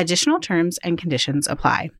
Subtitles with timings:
[0.00, 1.90] Additional terms and conditions apply.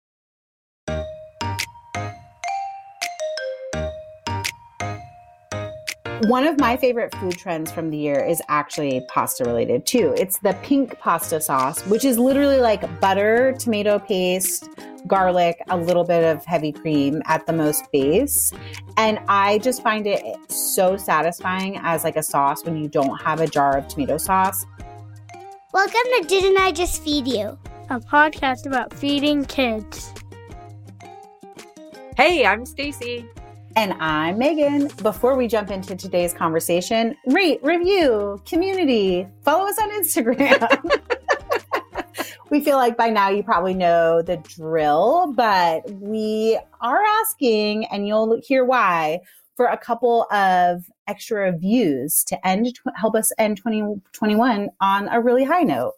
[6.22, 10.14] One of my favorite food trends from the year is actually pasta related too.
[10.16, 14.66] It's the pink pasta sauce, which is literally like butter, tomato paste,
[15.06, 18.50] garlic, a little bit of heavy cream at the most base.
[18.96, 23.42] And I just find it so satisfying as like a sauce when you don't have
[23.42, 24.64] a jar of tomato sauce.
[25.74, 27.58] Welcome to Didn't I Just Feed You?
[27.90, 30.14] A podcast about feeding kids.
[32.16, 33.26] Hey, I'm Stacy.
[33.74, 34.86] And I'm Megan.
[35.02, 41.00] Before we jump into today's conversation, rate, review, community, follow us on Instagram.
[42.50, 48.06] we feel like by now you probably know the drill, but we are asking, and
[48.06, 49.18] you'll hear why,
[49.56, 55.42] for a couple of extra views to end help us end 2021 on a really
[55.42, 55.94] high note.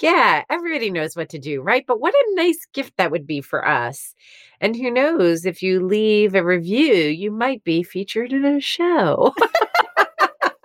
[0.00, 1.84] Yeah, everybody knows what to do, right?
[1.84, 4.14] But what a nice gift that would be for us.
[4.60, 9.34] And who knows, if you leave a review, you might be featured in a show.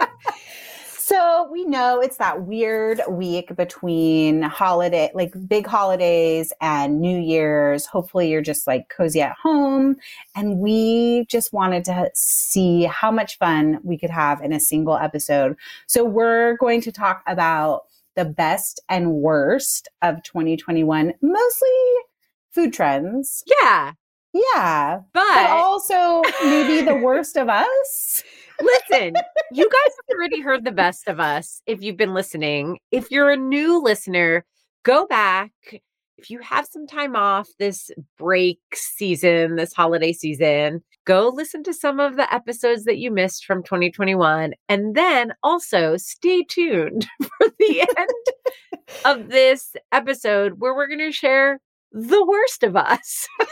[1.00, 7.88] so we know it's that weird week between holiday, like big holidays and New Year's.
[7.88, 9.96] Hopefully, you're just like cozy at home.
[10.36, 14.96] And we just wanted to see how much fun we could have in a single
[14.96, 15.56] episode.
[15.88, 17.86] So we're going to talk about
[18.16, 21.70] the best and worst of 2021, mostly
[22.52, 23.44] food trends.
[23.62, 23.94] Yeah.
[24.34, 25.00] Yeah.
[25.14, 28.24] But, but also maybe the worst of us.
[28.62, 29.14] Listen,
[29.52, 32.80] you guys have already heard the best of us if you've been listening.
[32.92, 34.46] If you're a new listener,
[34.84, 35.52] go back.
[36.18, 41.74] If you have some time off this break season, this holiday season, go listen to
[41.74, 44.54] some of the episodes that you missed from 2021.
[44.70, 51.12] And then also stay tuned for the end of this episode where we're going to
[51.12, 51.60] share
[51.94, 53.28] the worst of us.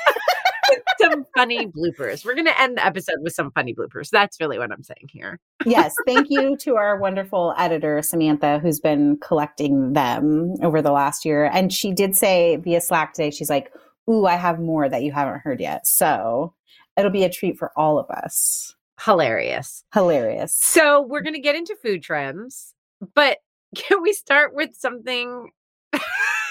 [1.00, 2.26] some funny bloopers.
[2.26, 4.10] We're going to end the episode with some funny bloopers.
[4.10, 5.40] That's really what I'm saying here.
[5.66, 5.94] yes.
[6.06, 11.46] Thank you to our wonderful editor, Samantha, who's been collecting them over the last year.
[11.46, 13.72] And she did say via Slack today, she's like,
[14.10, 15.86] Ooh, I have more that you haven't heard yet.
[15.86, 16.54] So
[16.98, 18.76] it'll be a treat for all of us.
[19.00, 19.84] Hilarious.
[19.94, 20.56] Hilarious.
[20.56, 22.74] So we're going to get into food trends,
[23.16, 23.38] but
[23.76, 25.52] can we start with something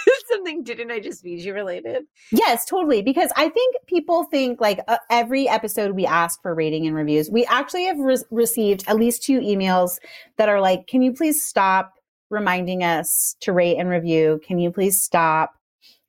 [0.30, 2.04] something didn't I just feed you related?
[2.30, 3.02] Yes, totally.
[3.02, 7.30] Because I think people think like uh, every episode we ask for rating and reviews.
[7.30, 9.98] We actually have re- received at least two emails
[10.36, 11.92] that are like, can you please stop
[12.30, 14.40] reminding us to rate and review?
[14.46, 15.52] Can you please stop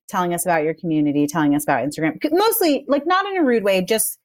[0.07, 2.17] telling us about your community, telling us about Instagram?
[2.31, 4.19] Mostly, like, not in a rude way, just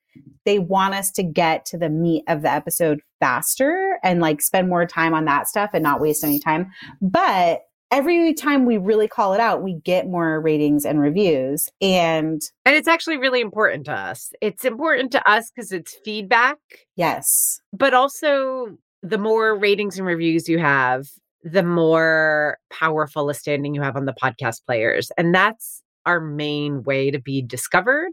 [0.45, 4.69] they want us to get to the meat of the episode faster and like spend
[4.69, 6.71] more time on that stuff and not waste any time.
[7.03, 11.69] But every time we really call it out, we get more ratings and reviews.
[11.81, 14.33] And and it's actually really important to us.
[14.41, 16.59] It's important to us because it's feedback.
[16.97, 17.61] Yes.
[17.73, 21.09] But also the more ratings and reviews you have,
[21.43, 25.11] the more powerful a standing you have on the podcast players.
[25.17, 28.11] And that's our main way to be discovered.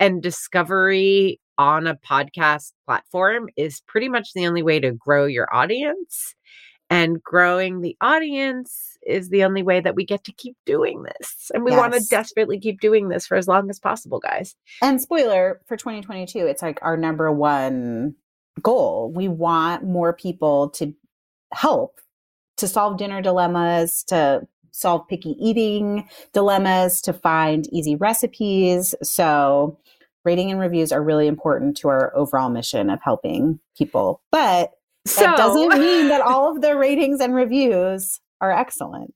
[0.00, 5.54] And discovery on a podcast platform is pretty much the only way to grow your
[5.54, 6.34] audience.
[6.92, 11.50] And growing the audience is the only way that we get to keep doing this.
[11.54, 11.80] And we yes.
[11.80, 14.54] want to desperately keep doing this for as long as possible, guys.
[14.80, 18.14] And spoiler for 2022, it's like our number one
[18.60, 19.12] goal.
[19.14, 20.94] We want more people to
[21.52, 22.00] help
[22.58, 28.94] to solve dinner dilemmas, to solve picky eating dilemmas, to find easy recipes.
[29.02, 29.78] So,
[30.24, 34.22] rating and reviews are really important to our overall mission of helping people.
[34.30, 34.72] But
[35.06, 39.14] so, that doesn't mean that all of the ratings and reviews are excellent.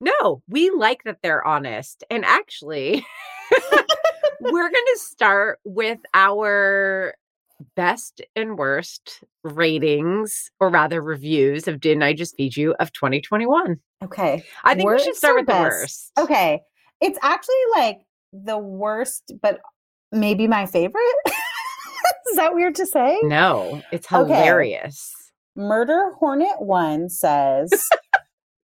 [0.00, 2.02] No, we like that they're honest.
[2.10, 3.06] And actually,
[4.40, 7.14] we're going to start with our
[7.76, 13.78] best and worst ratings, or rather reviews of Didn't I Just Feed You of 2021.
[14.02, 14.42] Okay.
[14.64, 15.58] I think worst we should start with best?
[15.58, 16.12] the worst.
[16.18, 16.60] Okay.
[17.00, 18.00] It's actually like
[18.32, 19.60] the worst, but
[20.10, 21.02] maybe my favorite.
[22.30, 23.18] Is that weird to say?
[23.22, 25.12] No, it's hilarious.
[25.14, 25.21] Okay.
[25.56, 27.70] Murder Hornet One says,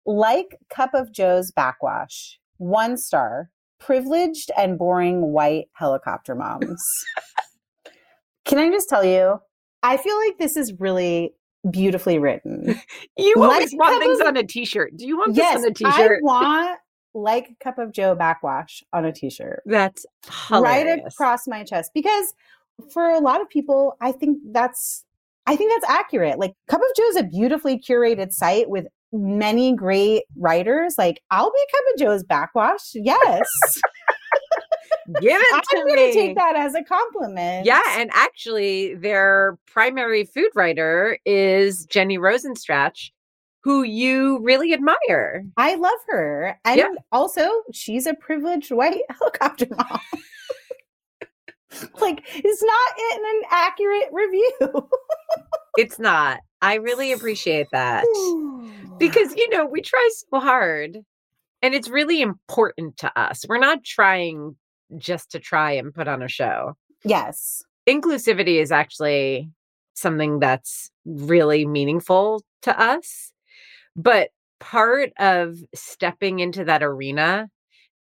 [0.05, 3.49] like Cup of Jo's backwash, one star,
[3.79, 6.83] privileged and boring white helicopter moms.
[8.45, 9.39] Can I just tell you?
[9.83, 11.33] I feel like this is really
[11.69, 12.79] beautifully written.
[13.17, 14.97] You always like want things of, on a t-shirt.
[14.97, 16.19] Do you want yes, this on a t-shirt?
[16.21, 16.79] I want
[17.13, 19.63] like cup of Jo backwash on a t-shirt.
[19.65, 20.05] That's
[20.49, 20.87] hilarious.
[20.87, 22.33] right across my chest because
[22.91, 25.05] for a lot of people, I think that's
[25.47, 26.39] I think that's accurate.
[26.39, 30.95] Like Cup of Jo is a beautifully curated site with many great writers.
[30.97, 32.93] Like I'll be Cup of Jo's backwash.
[32.93, 33.47] Yes.
[35.21, 35.95] Give it to I'm me.
[35.95, 37.65] Going to take that as a compliment.
[37.65, 43.11] Yeah, and actually, their primary food writer is Jenny Rosenstrach,
[43.63, 45.45] who you really admire.
[45.57, 46.89] I love her, and yeah.
[47.11, 49.99] also she's a privileged white helicopter mom.
[52.01, 54.51] like, it's not in an accurate review.
[55.77, 56.39] it's not.
[56.61, 58.05] I really appreciate that
[58.97, 60.97] because you know we try so hard
[61.61, 63.45] and it's really important to us.
[63.47, 64.55] We're not trying
[64.97, 66.75] just to try and put on a show.
[67.03, 67.63] Yes.
[67.87, 69.49] Inclusivity is actually
[69.95, 73.31] something that's really meaningful to us.
[73.95, 74.29] But
[74.59, 77.49] part of stepping into that arena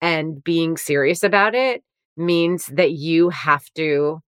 [0.01, 1.83] and being serious about it
[2.17, 4.19] means that you have to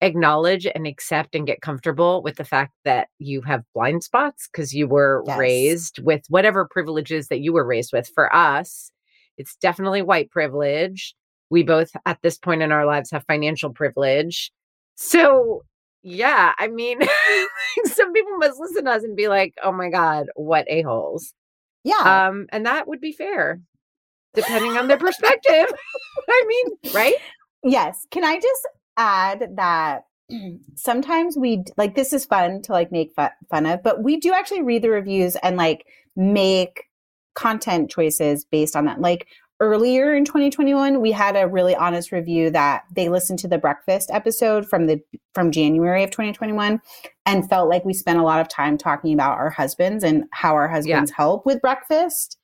[0.00, 4.74] acknowledge and accept and get comfortable with the fact that you have blind spots because
[4.74, 5.38] you were yes.
[5.38, 8.08] raised with whatever privileges that you were raised with.
[8.14, 8.90] For us,
[9.38, 11.14] it's definitely white privilege
[11.50, 14.50] we both at this point in our lives have financial privilege.
[14.96, 15.62] So,
[16.02, 16.98] yeah, I mean,
[17.84, 21.32] some people must listen to us and be like, "Oh my god, what a-holes."
[21.84, 22.26] Yeah.
[22.26, 23.60] Um and that would be fair
[24.34, 25.66] depending on their perspective.
[26.28, 27.14] I mean, right?
[27.62, 28.06] Yes.
[28.10, 30.04] Can I just add that
[30.74, 34.62] sometimes we like this is fun to like make fun of, but we do actually
[34.62, 35.86] read the reviews and like
[36.16, 36.84] make
[37.34, 39.00] content choices based on that.
[39.00, 39.26] Like
[39.60, 44.10] earlier in 2021 we had a really honest review that they listened to the breakfast
[44.12, 45.00] episode from the
[45.32, 46.80] from January of 2021
[47.24, 50.54] and felt like we spent a lot of time talking about our husbands and how
[50.54, 51.16] our husbands yeah.
[51.16, 52.38] help with breakfast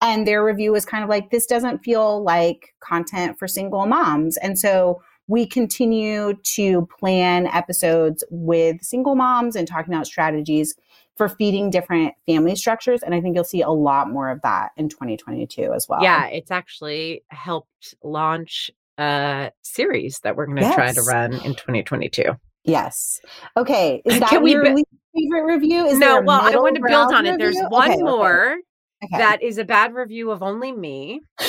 [0.00, 4.38] and their review was kind of like this doesn't feel like content for single moms
[4.38, 10.74] and so we continue to plan episodes with single moms and talking about strategies
[11.16, 13.02] for feeding different family structures.
[13.02, 16.02] And I think you'll see a lot more of that in 2022 as well.
[16.02, 20.74] Yeah, it's actually helped launch a series that we're going to yes.
[20.74, 22.24] try to run in 2022.
[22.64, 23.20] Yes.
[23.56, 24.02] Okay.
[24.04, 25.86] Is that Can your be- favorite review?
[25.86, 27.38] Is no, well, I want to build on it.
[27.38, 28.56] There's one okay, more
[29.04, 29.18] okay.
[29.18, 31.20] that is a bad review of only me.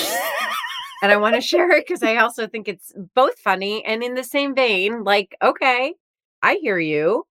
[1.02, 4.16] and I want to share it because I also think it's both funny and in
[4.16, 5.94] the same vein, like, okay,
[6.42, 7.26] I hear you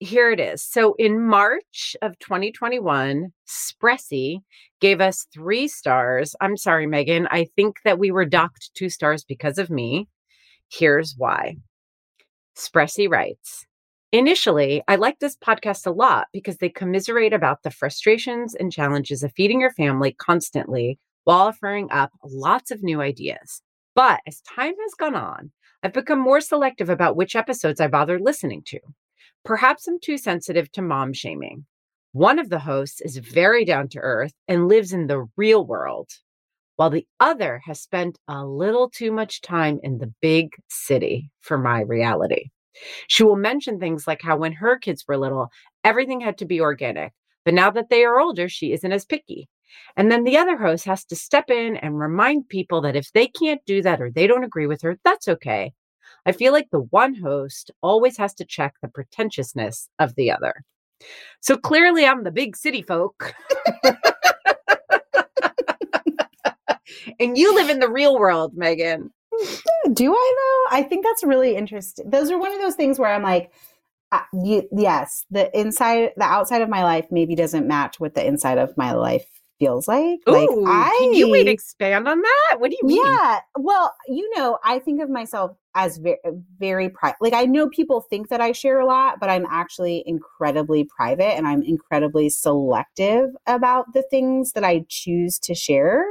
[0.00, 0.62] here it is.
[0.62, 4.38] So in March of 2021, Spressy
[4.80, 6.34] gave us three stars.
[6.40, 7.28] I'm sorry, Megan.
[7.30, 10.08] I think that we were docked two stars because of me.
[10.70, 11.56] Here's why.
[12.56, 13.66] Spressy writes
[14.10, 19.22] Initially, I like this podcast a lot because they commiserate about the frustrations and challenges
[19.22, 23.62] of feeding your family constantly while offering up lots of new ideas.
[23.94, 25.52] But as time has gone on,
[25.82, 28.80] I've become more selective about which episodes I bother listening to.
[29.44, 31.64] Perhaps I'm too sensitive to mom shaming.
[32.12, 36.10] One of the hosts is very down to earth and lives in the real world,
[36.76, 41.56] while the other has spent a little too much time in the big city for
[41.56, 42.50] my reality.
[43.08, 45.50] She will mention things like how when her kids were little,
[45.84, 47.12] everything had to be organic.
[47.44, 49.48] But now that they are older, she isn't as picky.
[49.96, 53.26] And then the other host has to step in and remind people that if they
[53.26, 55.72] can't do that or they don't agree with her, that's okay.
[56.26, 60.64] I feel like the one host always has to check the pretentiousness of the other.
[61.40, 63.34] So clearly, I'm the big city folk.
[67.20, 69.10] and you live in the real world, Megan.
[69.92, 70.76] Do I though?
[70.76, 72.10] I think that's really interesting.
[72.10, 73.50] Those are one of those things where I'm like,
[74.12, 78.26] uh, you, yes, the inside, the outside of my life maybe doesn't match what the
[78.26, 79.24] inside of my life
[79.58, 80.18] feels like.
[80.28, 82.56] Ooh, like I, can you wait expand on that?
[82.58, 83.04] What do you mean?
[83.04, 83.40] Yeah.
[83.56, 86.18] Well, you know, I think of myself as very,
[86.58, 87.18] very private.
[87.20, 91.36] Like I know people think that I share a lot, but I'm actually incredibly private
[91.36, 96.04] and I'm incredibly selective about the things that I choose to share.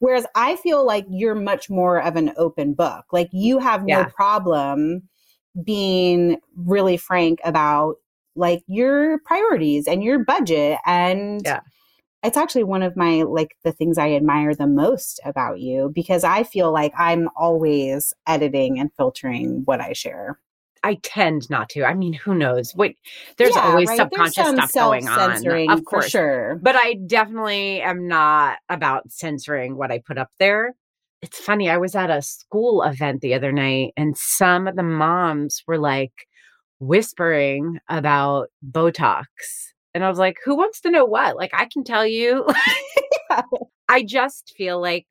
[0.00, 3.04] Whereas I feel like you're much more of an open book.
[3.12, 4.04] Like you have no Yeah.
[4.04, 5.08] problem
[5.64, 7.96] being really frank about
[8.36, 11.60] like your priorities and your budget and Yeah.
[12.24, 16.24] It's actually one of my like the things I admire the most about you because
[16.24, 20.38] I feel like I'm always editing and filtering what I share.
[20.82, 21.84] I tend not to.
[21.84, 22.72] I mean, who knows?
[22.74, 22.92] What
[23.38, 23.96] there's Yeah, always right.
[23.96, 25.46] subconscious There's stuff going on.
[25.70, 26.10] Of course.
[26.10, 26.58] sure.
[26.62, 30.74] But I definitely am not about censoring what I put up there.
[31.22, 31.70] It's funny.
[31.70, 35.78] I was at a school event the other night and some of the moms were
[35.78, 36.12] like
[36.80, 39.24] whispering about Botox.
[39.94, 41.36] And I was like, who wants to know what?
[41.36, 42.46] Like, I can tell you.
[43.88, 45.06] I just feel like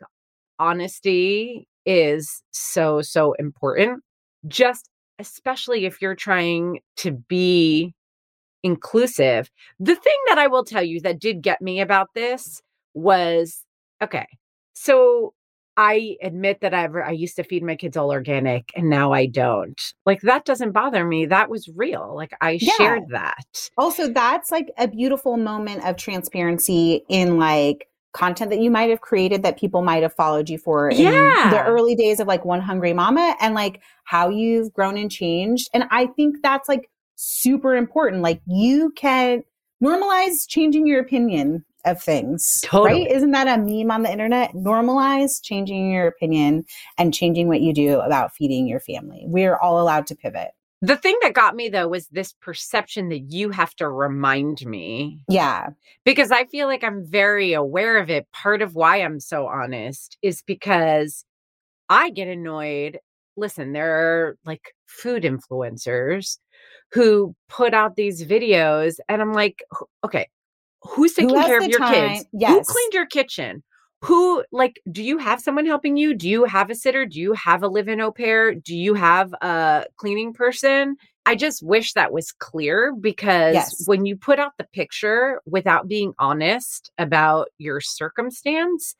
[0.59, 4.03] honesty is so, so important.
[4.47, 7.93] Just especially if you're trying to be
[8.63, 9.49] inclusive.
[9.79, 12.61] The thing that I will tell you that did get me about this
[12.93, 13.63] was
[14.01, 14.25] okay.
[14.73, 15.33] So
[15.77, 19.25] I admit that I've I used to feed my kids all organic and now I
[19.25, 19.81] don't.
[20.05, 21.25] Like that doesn't bother me.
[21.25, 22.13] That was real.
[22.15, 22.73] Like I Yeah.
[22.77, 23.69] shared that.
[23.77, 29.01] Also, that's like a beautiful moment of transparency in like content that you might have
[29.01, 31.49] created that people might have followed you for in Yeah.
[31.49, 35.69] the early days of like One Hungry Mama and like how you've grown and changed.
[35.73, 38.21] And I think that's like super important.
[38.21, 39.43] Like you can
[39.83, 42.61] normalize changing your opinion of things.
[42.63, 43.03] Totally.
[43.03, 43.11] Right?
[43.11, 44.53] Isn't that a meme on the internet?
[44.53, 46.63] Normalize changing your opinion
[46.97, 49.23] and changing what you do about feeding your family.
[49.25, 50.51] We're all allowed to pivot.
[50.81, 55.23] The thing that got me though was this perception that you have to remind me
[55.29, 55.69] Yeah.
[56.03, 58.27] because I feel like I'm very aware of it.
[58.33, 61.23] Part of why I'm so honest is because
[61.89, 62.99] I get annoyed.
[63.37, 66.37] Listen, there are like food influencers
[66.91, 69.63] who put out these videos, and I'm like,
[70.03, 70.27] okay,
[70.83, 72.13] who's taking has care of your time?
[72.13, 72.25] kids?
[72.47, 73.63] Who cleaned your kitchen?
[74.01, 76.13] Who, like, do you have someone helping you?
[76.13, 77.05] Do you have a sitter?
[77.05, 78.53] Do you have a live in au pair?
[78.53, 80.97] Do you have a cleaning person?
[81.25, 83.87] I just wish that was clear because Yes.
[83.87, 88.95] when you put out the picture without being honest about your circumstance,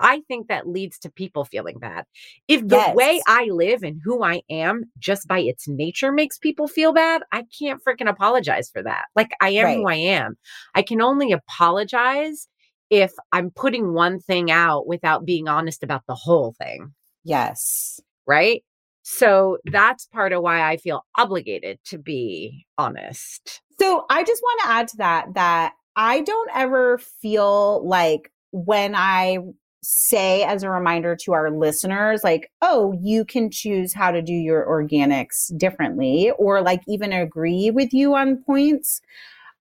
[0.00, 2.04] I think that leads to people feeling bad.
[2.46, 6.68] If the way I live and who I am just by its nature makes people
[6.68, 9.06] feel bad, I can't freaking apologize for that.
[9.16, 10.36] Like I am who I am.
[10.74, 12.48] I can only apologize
[12.90, 18.00] if I'm putting one thing out without being honest about the whole thing Yes.
[18.26, 18.62] right?
[19.02, 23.62] So that's part of why I feel obligated to be honest.
[23.80, 28.94] So I just want to add to that that I don't ever feel like when
[28.94, 29.38] I
[29.82, 34.32] say as a reminder to our listeners, like, oh, you can choose how to do
[34.32, 39.00] your organics differently, or like even agree with you on points.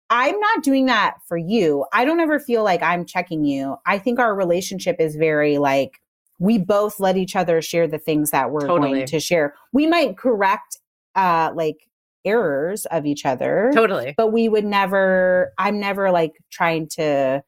[0.08, 1.84] I'm not doing that for you.
[1.92, 3.76] I don't ever feel like I'm checking you.
[3.86, 6.00] I think our relationship is very like,
[6.38, 8.90] we both let each other share the things that we're Totally.
[8.90, 9.54] going to share.
[9.72, 10.78] We might correct
[11.16, 11.88] uh like
[12.24, 14.14] errors of each other Totally.
[14.16, 17.42] but we would never i'm never like trying to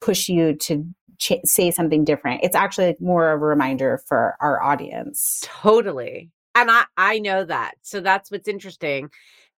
[0.00, 0.86] push you to
[1.20, 6.30] ch- say something different it's actually more of a reminder for our audience Totally.
[6.54, 7.74] And I I know that.
[7.82, 9.08] So that's what's interesting.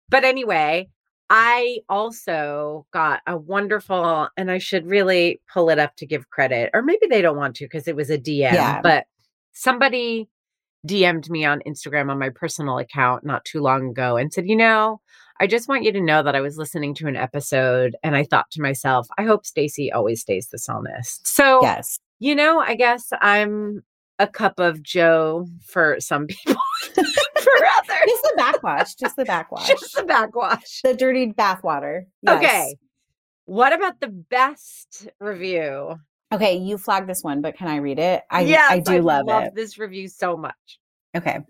[0.09, 0.89] But anyway,
[1.31, 6.71] I also got a wonderful, and I should really pull it up to give credit,
[6.75, 8.81] or maybe they don't want to because it was a DM, Yeah.
[8.83, 9.05] but
[9.53, 10.29] somebody
[10.87, 14.57] DM'd me on Instagram on my personal account not too long ago and said, You
[14.57, 15.01] know,
[15.41, 18.25] I just want you to know that I was listening to an episode and I
[18.25, 21.27] thought to myself, I hope Stacy always stays the psalmist.
[21.27, 21.99] So, Yes.
[22.19, 23.83] you know, I guess I'm
[24.19, 26.57] a cup of Jo for some people,
[26.95, 26.95] for
[27.79, 28.95] others, Just the backwash.
[28.95, 29.67] Just the backwash.
[29.69, 30.81] just the backwash.
[30.85, 32.03] the dirty bathwater.
[32.23, 32.37] Yes.
[32.45, 32.77] Okay.
[33.47, 35.97] What about the best review?
[36.33, 38.23] Okay, you flagged this one, but can I read it?
[38.31, 39.55] I yes, I do love, it.
[39.57, 40.79] this review so much.
[41.17, 41.41] Okay.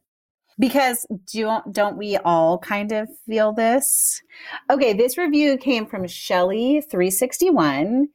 [0.60, 4.22] Because don't don't we all kind of feel this?
[4.70, 8.08] Okay, this review came from Shelly 361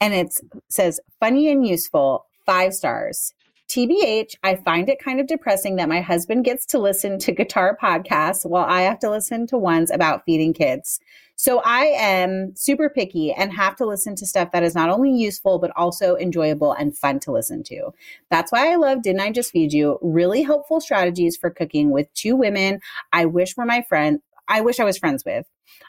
[0.00, 0.34] and it
[0.68, 3.34] says funny and useful, 5 stars.
[3.68, 7.76] TBH, I find it kind of depressing that my husband gets to listen to guitar
[7.80, 10.98] podcasts while I have to listen to ones about feeding kids.
[11.36, 15.10] So I am super picky and have to listen to stuff that is not only
[15.10, 17.90] useful, but also enjoyable and fun to listen to.
[18.30, 19.98] That's why I love Didn't I Just Feed You?
[20.02, 22.80] Really helpful strategies for cooking with two women
[23.12, 24.20] I wish were my friend.
[24.48, 25.46] I wish I was friends with.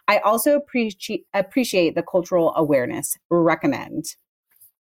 [0.07, 3.17] I also appreciate appreciate the cultural awareness.
[3.29, 4.15] Recommend.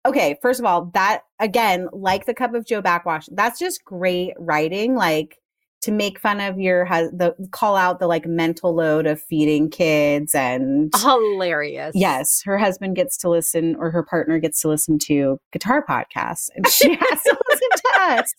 [0.04, 4.35] Okay, first of all, that again, like the cup of Jo backwash, that's just great
[4.38, 4.95] writing.
[4.95, 5.38] Like
[5.82, 10.34] to make fun of your the call out the like mental load of feeding kids
[10.34, 11.92] and Hilarious.
[11.94, 16.48] Yes, her husband gets to listen or her partner gets to listen to guitar podcasts
[16.54, 18.32] and she has to listen to us.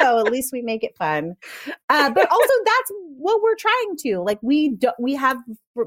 [0.00, 1.34] So at least we make it fun.
[1.88, 4.20] Uh, but also that's what we're trying to.
[4.20, 5.38] Like we do, we have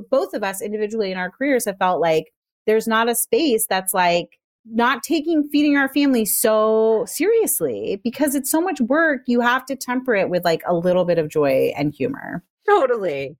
[0.09, 2.25] both of us individually in our careers have felt like
[2.65, 8.49] there's not a space that's like not taking feeding our family so seriously because it's
[8.51, 9.21] so much work.
[9.27, 12.43] You have to temper it with like a little bit of joy and humor.
[12.67, 13.37] Totally.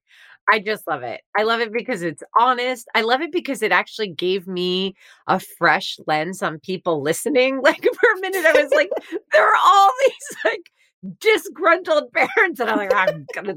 [0.48, 1.22] I just love it.
[1.36, 2.88] I love it because it's honest.
[2.94, 4.96] I love it because it actually gave me
[5.28, 7.62] a fresh lens on people listening.
[7.66, 8.90] Like for a minute, I was like,
[9.32, 10.72] there are all these like
[11.20, 13.56] disgruntled parents, and I'm like, I'm gonna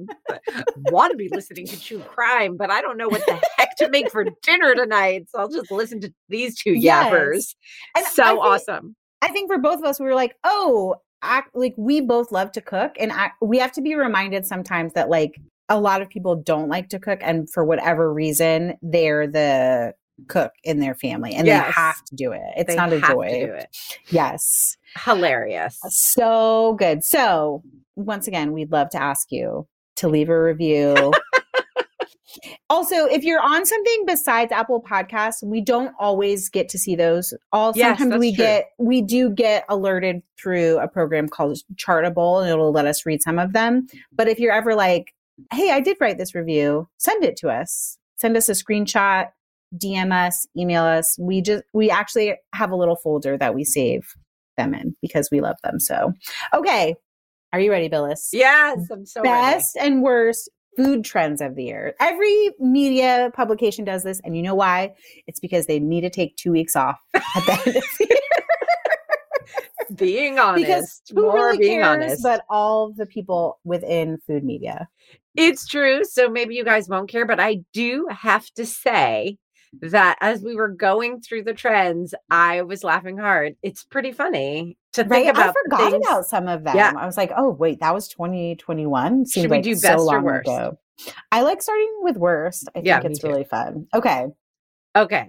[0.90, 3.88] want to be listening to true crime, but I don't know what the heck to
[3.90, 5.26] make for dinner tonight.
[5.30, 7.12] So I'll just listen to these two Yes.
[7.12, 7.54] yappers.
[7.96, 8.96] And I so think- awesome.
[9.22, 12.52] I think for both of us, we were like, oh, act, like we both love
[12.52, 15.34] to cook, and I, we have to be reminded sometimes that like
[15.68, 19.92] a lot of people don't like to cook, and for whatever reason, they're the
[20.26, 22.42] cook in their family, and they have to do it.
[22.57, 23.28] It's They not a have joy.
[23.28, 23.76] to do it.
[24.11, 25.78] Yes, Hilarious.
[25.88, 27.04] so good.
[27.04, 27.62] So
[27.96, 31.12] once again, we'd love to ask you to leave a review.
[32.70, 37.33] also, if you're on something besides Apple Podcasts, we don't always get to see those.
[37.52, 38.44] All Yes, sometimes we true.
[38.44, 43.22] get we do get alerted through a program called Chartable, and it'll let us read
[43.22, 43.87] some of them.
[44.12, 45.14] But if you're ever like,
[45.52, 47.98] "Hey, I did write this review," send it to us.
[48.16, 49.28] Send us a screenshot.
[49.76, 51.16] DM us, email us.
[51.18, 54.14] We just we actually have a little folder that we save
[54.57, 55.78] them in because we love them.
[55.81, 56.12] So,
[56.54, 56.94] okay,
[57.52, 58.31] are you ready, Billis?
[58.33, 59.57] Yes, I'm so ready.
[59.57, 61.94] Best and worst food trends of the year.
[62.00, 64.94] Every media publication does this, and you know why?
[65.26, 68.18] It's because they need to take two weeks off at the end of the year.
[69.94, 72.02] Being honest, because who more really being cares?
[72.02, 72.22] honest.
[72.22, 74.87] But all the people within food media.
[75.35, 76.04] It's true.
[76.04, 79.38] So maybe you guys won't care, but I do have to say
[79.81, 83.57] that as we were going through the trends, I was laughing hard.
[83.62, 85.28] It's pretty funny to think Right?
[85.28, 85.50] about.
[85.50, 86.07] I forgot things.
[86.07, 86.76] about some of them.
[86.76, 86.92] Yeah.
[86.96, 89.26] I was like, oh wait, that was 2021.
[89.26, 90.48] Seems Should we like do so best or long worst?
[90.48, 90.78] ago.
[91.31, 92.68] I like starting with worst.
[92.70, 93.87] I think Yeah, me it's really fun.
[93.94, 94.26] Okay.
[94.96, 95.28] Okay.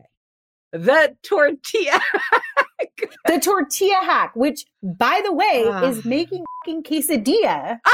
[0.72, 2.00] The tortilla.
[3.26, 5.84] The tortilla hack, which by the way Ah.
[5.84, 7.80] is making fucking quesadilla.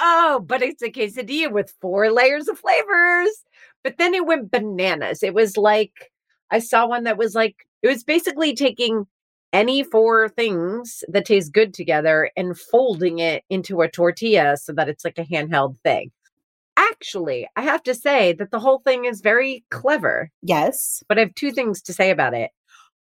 [0.00, 3.44] oh, but it's a quesadilla with four layers of flavors.
[3.84, 5.22] But then it went bananas.
[5.22, 6.10] It was like,
[6.50, 9.06] I saw one that was like, it was basically taking
[9.52, 14.88] any four things that taste good together and folding it into a tortilla so that
[14.88, 16.10] it's like a handheld thing.
[16.76, 21.02] Actually, I have to say that the whole thing is very clever, Yes.
[21.08, 22.50] but I have two things to say about it.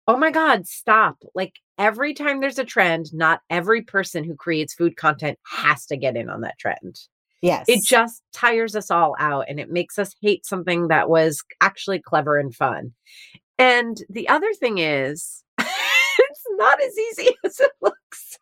[0.09, 1.18] Oh my God, stop.
[1.35, 5.96] Like every time there's a trend, not every person who creates food content has to
[5.96, 6.98] get in on that trend.
[7.45, 7.67] Yes.
[7.69, 11.99] It just tires us all out and it makes us hate something that was actually
[12.01, 12.93] clever and fun.
[13.59, 18.39] And the other thing is, it's not as easy as it looks.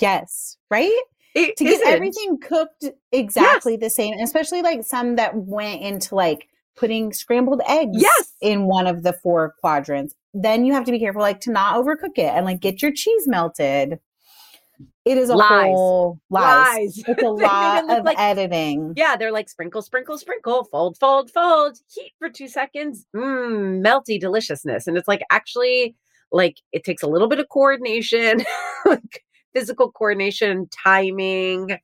[0.00, 0.56] yes.
[0.70, 0.90] Right?
[1.34, 1.86] It To get isn't.
[1.88, 7.92] everything cooked exactly the same, especially like some that went into like putting scrambled eggs
[8.00, 8.32] Yes.
[8.40, 10.14] in one of the four quadrants.
[10.32, 12.92] Then you have to be careful like to not overcook it and like get your
[12.92, 13.98] cheese melted.
[15.06, 15.48] It is a Lies.
[15.72, 16.76] whole lies.
[16.98, 17.04] Lies.
[17.06, 18.92] It's a lot of like- editing.
[18.96, 24.18] Yeah, they're like sprinkle, sprinkle, sprinkle, fold, fold, fold, heat for two seconds, mmm, melty
[24.20, 24.88] deliciousness.
[24.88, 25.94] And it's like actually
[26.32, 28.42] like it takes a little bit of coordination,
[28.84, 31.78] like physical coordination, timing.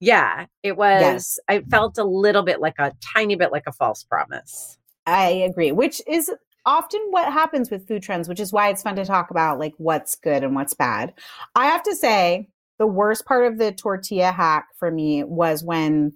[0.00, 1.00] Yeah, it was.
[1.00, 1.38] Yes.
[1.48, 4.76] I felt a little bit like a tiny bit like a false promise.
[5.06, 6.30] I agree, which is
[6.66, 9.72] often what happens with food trends, which is why it's fun to talk about like
[9.78, 11.14] what's good and what's bad.
[11.54, 16.12] I have to say, the worst part of the tortilla hack for me was when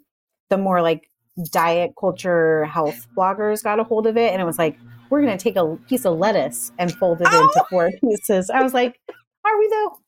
[0.51, 1.09] the more like
[1.53, 4.77] diet culture health bloggers got a hold of it and it was like,
[5.09, 7.65] we're going to take a piece of lettuce and fold it into Oh!
[7.71, 8.51] four pieces.
[8.51, 9.01] I was like,
[9.45, 9.99] are we though?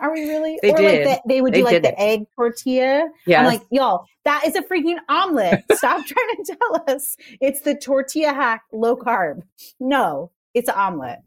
[0.00, 0.58] Are we really?
[0.62, 1.06] They or did.
[1.06, 1.94] like the, they would They do like the it.
[1.98, 3.08] egg tortilla.
[3.26, 3.40] Yeah.
[3.40, 5.64] I'm like, y'all, that is a freaking omelet.
[5.72, 9.42] Stop trying to tell us it's the tortilla hack low carb.
[9.80, 11.18] No, it's an omelet.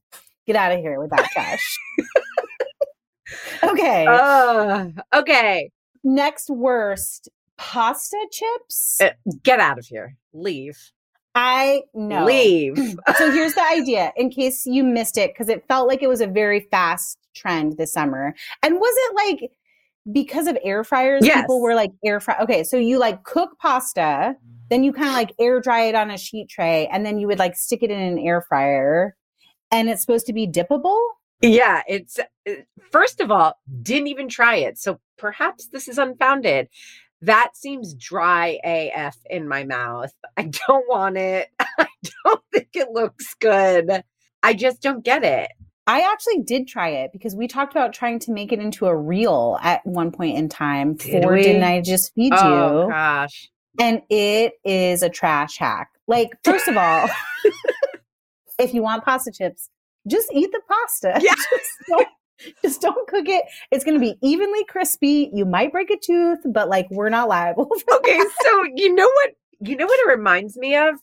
[0.47, 1.77] Get out of here with that trash.
[3.63, 4.05] okay.
[4.07, 5.69] Uh, okay,
[6.03, 8.99] Next worst pasta chips.
[9.01, 9.09] Uh,
[9.43, 10.15] get out of here.
[10.33, 10.77] Leave.
[11.35, 12.25] I know.
[12.25, 12.75] Leave.
[13.17, 16.21] so here's the idea in case you missed it, because it felt like it was
[16.21, 18.33] a very fast trend this summer.
[18.63, 19.51] And was it like
[20.11, 21.21] because of air fryers?
[21.23, 21.41] Yes.
[21.41, 22.35] People were like air fry.
[22.41, 24.35] Okay, so you like cook pasta,
[24.69, 27.27] then you kind of like air dry it on a sheet tray, and then you
[27.27, 29.15] would like stick it in an air fryer,
[29.69, 30.99] and it's supposed to be dippable.
[31.41, 32.51] Yeah, it's uh,
[32.91, 34.77] first of all, didn't even try it.
[34.77, 36.67] So perhaps this is unfounded.
[37.21, 40.11] That seems dry AF in my mouth.
[40.37, 41.49] I don't want it.
[41.59, 41.87] I
[42.25, 44.03] don't think it looks good.
[44.43, 45.51] I just don't get it.
[45.87, 48.95] I actually did try it because we talked about trying to make it into a
[48.95, 51.43] reel at one point in time Did for we?
[51.43, 52.39] Didn't I Just Feed You?
[52.39, 52.89] Oh You?
[52.91, 53.49] gosh.
[53.79, 55.89] And it is a trash hack.
[56.07, 57.09] Like, first of all,
[58.59, 59.69] if you want pasta chips,
[60.07, 61.19] just eat the pasta.
[61.23, 61.33] Yeah.
[61.35, 62.07] just, don't,
[62.63, 63.43] just don't cook it.
[63.71, 65.29] It's going to be evenly crispy.
[65.33, 67.69] You might break a tooth, but like, we're not liable.
[67.87, 69.31] for Okay, so you know what
[69.63, 70.95] you know what it reminds me of?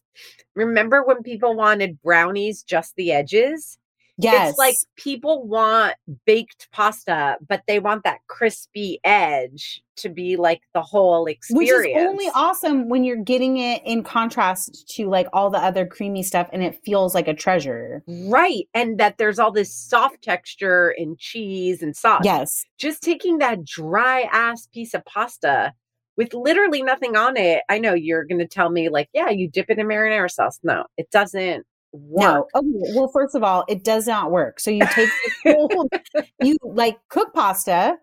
[0.57, 3.79] Remember when people wanted brownies just the edges?
[4.19, 4.51] Yes.
[4.51, 5.95] It's like people want
[6.27, 11.85] baked pasta, but they want that crispy edge to be like the whole experience.
[11.85, 15.87] which is only awesome when you're getting it in contrast to like all the other
[15.87, 18.03] creamy stuff and it feels like a treasure.
[18.09, 18.69] Right.
[18.75, 22.23] And that there's all this soft texture in cheese and sauce.
[22.25, 22.65] Yes.
[22.77, 25.73] Just taking that dry ass piece of pasta
[26.17, 27.63] with literally nothing on it.
[27.69, 30.59] I know you're going to tell me, like, yeah, you dip it in marinara sauce.
[30.65, 32.23] No, it doesn't work.
[32.23, 32.41] No.
[32.41, 32.49] Okay.
[32.55, 34.61] Oh, well, first of all, it does not work.
[34.61, 35.09] So you take
[35.45, 35.89] the cold,
[36.43, 37.97] you like cook pasta.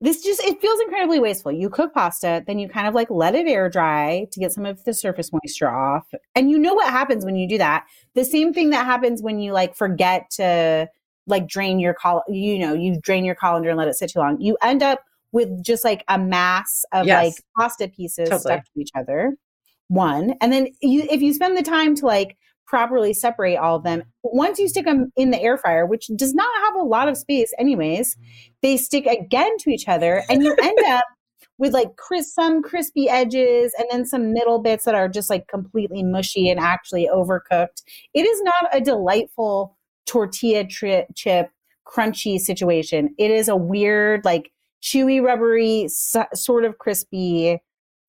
[0.00, 1.50] This just it feels incredibly wasteful.
[1.50, 4.64] You cook pasta, then you kind of like let it air dry to get some
[4.64, 6.06] of the surface moisture off.
[6.36, 7.84] And you know what happens when you do that?
[8.14, 10.88] The same thing that happens when you like forget to
[11.26, 14.20] like drain your col you know, you drain your colander and let it sit too
[14.20, 14.40] long.
[14.40, 15.00] You end up
[15.32, 17.24] with just like a mass of Yes.
[17.24, 18.54] like pasta pieces Totally.
[18.54, 19.36] stuck to each other.
[19.88, 20.34] One.
[20.40, 22.36] And then you if you spend the time to like
[22.68, 24.02] properly separate all of them.
[24.22, 27.16] Once you stick them in the air fryer, which does not have a lot of
[27.16, 28.16] space anyways,
[28.62, 31.04] they stick again to each other and you end up
[31.56, 31.88] with like
[32.20, 36.60] some crispy edges and then some middle bits that are just like completely mushy and
[36.60, 37.82] actually overcooked.
[38.14, 39.76] It is not a delightful
[40.06, 41.50] tortilla tri- chip
[41.86, 43.14] crunchy situation.
[43.18, 44.52] It is a weird like
[44.82, 47.60] chewy rubbery so- sort of crispy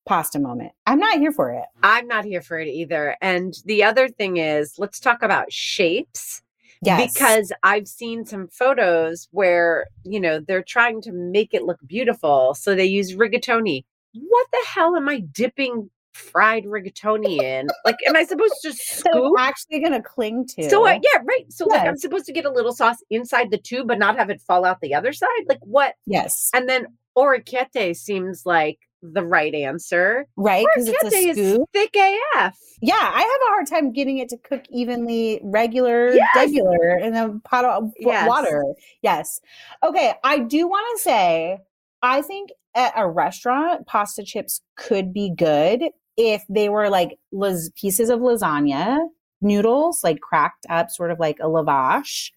[0.06, 0.72] pasta moment.
[0.86, 1.64] I'm not here for it.
[1.82, 3.16] I'm not here for it either.
[3.20, 6.42] And the other thing is, let's talk about shapes.
[6.82, 7.12] Yes.
[7.12, 12.54] Because I've seen some photos where, you know, they're trying to make it look beautiful.
[12.54, 13.84] So they use rigatoni.
[14.14, 17.68] What the hell am I dipping fried rigatoni in?
[17.84, 19.34] Like, am I supposed to so scoop?
[19.38, 20.70] actually going to cling to.
[20.70, 21.52] So, uh, yeah, right.
[21.52, 24.30] So, like, I'm supposed to get a little sauce inside the tube, but not have
[24.30, 25.28] it fall out the other side?
[25.48, 25.94] Like, what?
[26.06, 26.50] yes.
[26.54, 26.86] And then
[27.16, 30.26] orecchiette seems like the right answer.
[30.36, 30.66] Right?
[30.74, 31.68] Because it's a scoop.
[31.72, 32.56] thick AF.
[32.82, 36.28] Yeah, I have a hard time getting it to cook evenly, regular, Yes.
[36.36, 38.28] regular in a pot of Yes.
[38.28, 38.64] water.
[39.02, 39.40] Yes.
[39.82, 41.58] Okay, I do want to say,
[42.02, 45.84] I think at a restaurant, pasta chips could be good
[46.16, 48.98] if they were like las- pieces of lasagna,
[49.40, 52.30] noodles, like cracked up, sort of like a lavash,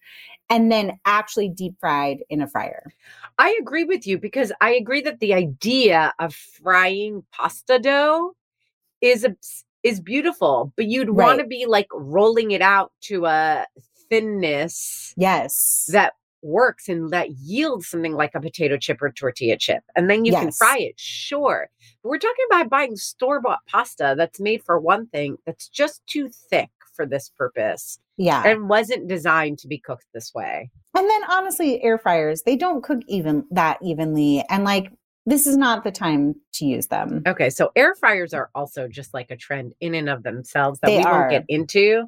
[0.50, 2.92] and then actually deep fried in a fryer.
[3.38, 8.32] I agree with you because I agree that the idea of frying pasta dough
[9.00, 9.36] is a,
[9.82, 13.66] is beautiful, but you'd want to be like rolling it out to a
[14.08, 15.88] thinness Yes.
[15.92, 19.82] that works and that yields something like a potato chip or tortilla chip.
[19.96, 21.70] And then you can fry it, sure.
[22.02, 26.06] But we're talking about buying store bought pasta that's made for one thing that's just
[26.06, 28.42] too thick for this purpose Yeah.
[28.46, 30.70] and wasn't designed to be cooked this way.
[30.96, 34.44] And then honestly, air fryers, they don't cook even that evenly.
[34.48, 34.90] And like,
[35.26, 37.22] this is not the time to use them.
[37.26, 40.88] Okay, so air fryers are also just like a trend in and of themselves that
[40.88, 41.20] They we are.
[41.20, 42.04] won't get into,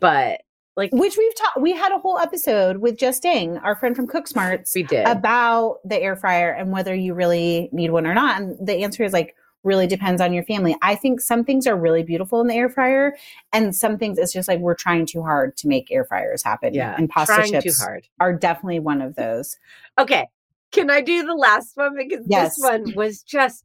[0.00, 0.40] but
[0.76, 4.06] like Which we've taught, we had a whole episode with Jess Dang, our friend from
[4.06, 5.06] Cook Smarts, we did.
[5.08, 8.40] about the air fryer and whether you really need one or not.
[8.40, 10.76] And the answer is like, really depends on your family.
[10.82, 13.16] I think some things are really beautiful in the air fryer,
[13.52, 16.74] and some things it's just like we're trying too hard to make air fryers happen.
[16.74, 18.06] yeah, and pasta chips too hard.
[18.20, 19.56] are definitely one of those.
[19.98, 20.26] Okay,
[20.72, 22.56] can I do the last one because Yes.
[22.56, 23.64] this one was just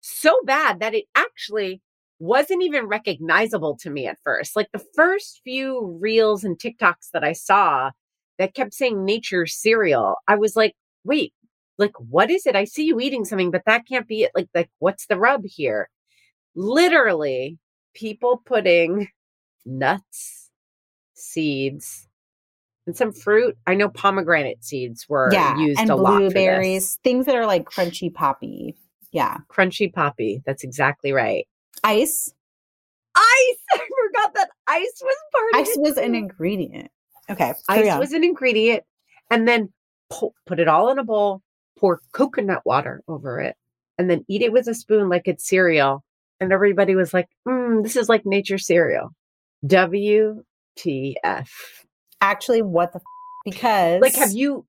[0.00, 1.80] so bad that it actually
[2.20, 4.56] wasn't even recognizable to me at first.
[4.56, 7.90] Like the first few reels and TikToks that I saw
[8.38, 10.74] that kept saying nature cereal, I was like,
[11.04, 11.32] wait,
[11.78, 12.56] like what is it?
[12.56, 14.32] I see you eating something, but that can't be it.
[14.34, 15.88] Like, like what's the rub here?
[16.54, 17.58] Literally,
[17.94, 19.08] people putting
[19.64, 20.50] nuts,
[21.14, 22.08] seeds,
[22.86, 23.56] and some fruit.
[23.66, 28.12] I know pomegranate seeds were yeah, used and a blueberries, things that are like crunchy
[28.12, 28.76] poppy.
[29.12, 30.42] Yeah, Crunchy poppy.
[30.44, 31.46] That's exactly right.
[31.84, 32.32] ice.
[33.14, 33.58] Ice.
[33.72, 35.82] I forgot that ice was part Ice of.
[35.84, 36.90] Ice was an ingredient.
[37.30, 37.98] Okay, ice on.
[37.98, 38.84] was an ingredient,
[39.30, 39.72] and then
[40.10, 41.42] pu- put it all in a bowl.
[41.78, 43.56] Pour coconut water over it,
[43.98, 46.02] and then eat it with a spoon like it's cereal.
[46.40, 49.10] And everybody was like, mm, "This is like nature cereal."
[49.66, 51.48] WTF?
[52.20, 53.02] actually what the f-
[53.44, 54.66] because Like, have you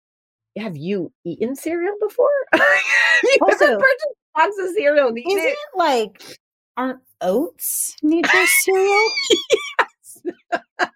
[0.58, 2.30] have you eaten cereal before?
[2.54, 5.52] you Also- ever purchased a box of cereal and eaten isn't it?
[5.54, 6.38] it like
[6.78, 9.08] aren't oats nature cereal?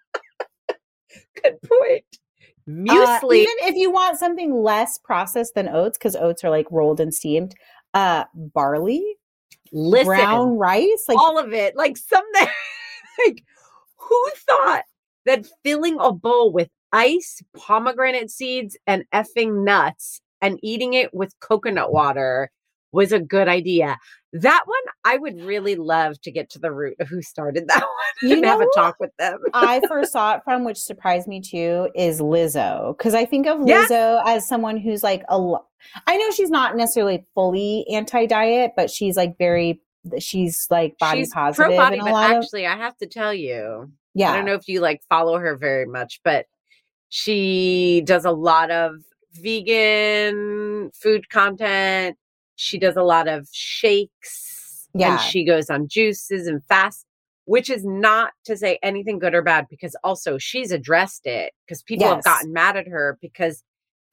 [1.42, 2.04] Good point.
[3.34, 7.00] Uh, even if you want something less processed than oats, because oats are like rolled
[7.00, 7.54] and steamed,
[7.92, 9.16] uh, barley,
[9.72, 11.76] Listen, brown rice, like all of it.
[11.76, 12.48] Like something
[13.26, 13.44] like
[13.96, 14.84] who thought
[15.26, 21.38] that filling a bowl with ice, pomegranate seeds, and effing nuts and eating it with
[21.40, 22.50] coconut water
[22.94, 23.98] was a good idea.
[24.32, 27.80] That one I would really love to get to the root of who started that
[27.82, 29.38] one You and have a talk with them.
[29.52, 32.96] I first saw it from, which surprised me too, is Lizzo.
[32.96, 33.84] Because I think of Yeah.
[33.86, 35.38] Lizzo as someone who's like a.
[35.38, 35.66] lo-
[36.06, 39.80] I know she's not necessarily fully anti-diet, but she's like very.
[40.18, 42.42] She's like body She's positive pro body, but lot of.
[42.42, 45.56] actually, I have to tell you, Yeah, I don't know if you like follow her
[45.56, 46.46] very much, but
[47.08, 48.96] she does a lot of
[49.32, 52.16] vegan food content.
[52.56, 54.88] She does a lot of shakes.
[54.94, 55.12] Yeah.
[55.12, 57.04] And she goes on juices and fasts,
[57.46, 61.82] which is not to say anything good or bad because also she's addressed it because
[61.82, 63.64] people have gotten mad at her because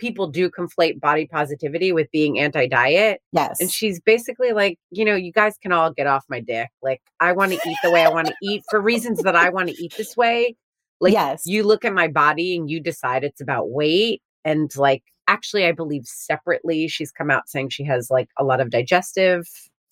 [0.01, 3.21] people do conflate body positivity with being anti diet.
[3.32, 6.69] yes, And she's basically like, you know, you guys can all get off my dick.
[6.82, 9.49] Like, I want to eat the way I want to eat for reasons that I
[9.49, 10.56] want to eat this way.
[10.99, 14.21] Like, yes, you look at my body and you decide it's about weight.
[14.43, 18.59] And like, actually, I believe separately, she's come out saying she has like a lot
[18.59, 19.47] of digestive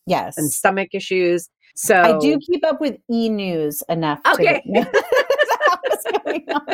[0.05, 0.37] yes.
[0.37, 1.49] and stomach issues.
[1.75, 4.19] So I do keep up with e news enough.
[4.33, 4.61] Okay.
[4.61, 4.93] To That's
[5.81, 6.65] what's going on.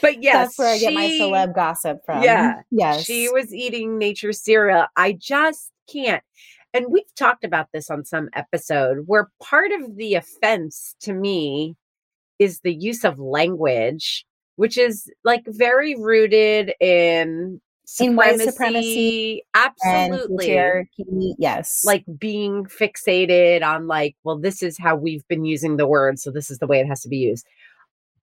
[0.00, 2.22] but yes, That's where I get my celeb gossip from.
[2.22, 3.04] Yeah, Yes.
[3.04, 4.86] She was eating nature cereal.
[4.96, 6.22] I just can't.
[6.72, 11.74] And we've talked about this on some episode where part of the offense to me
[12.38, 14.24] is the use of language,
[14.58, 17.60] which is like very rooted in
[18.00, 19.44] In white supremacy.
[19.54, 20.84] Absolutely.
[21.38, 21.82] Yes.
[21.84, 26.32] Like being fixated on like, well, this is how we've been using the word, so
[26.32, 27.46] this is the way it has to be used.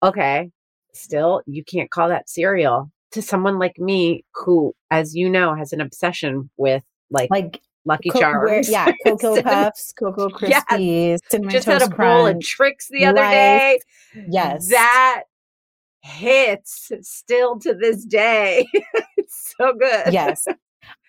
[0.03, 0.51] Okay.
[0.93, 5.71] Still, you can't call that cereal to someone like me who, as you know, has
[5.71, 8.69] an obsession with like, like Lucky co- where- Charms.
[8.69, 10.63] yeah, Cocoa Puffs, Cocoa Yes.
[10.69, 13.31] Krispies, Cinnamon Just had a bowl of Trix the other Life.
[13.31, 13.79] day.
[14.29, 14.67] Yes.
[14.69, 15.23] That
[16.05, 18.65] hits still to this day.
[19.17, 20.13] it's so good.
[20.13, 20.47] yes.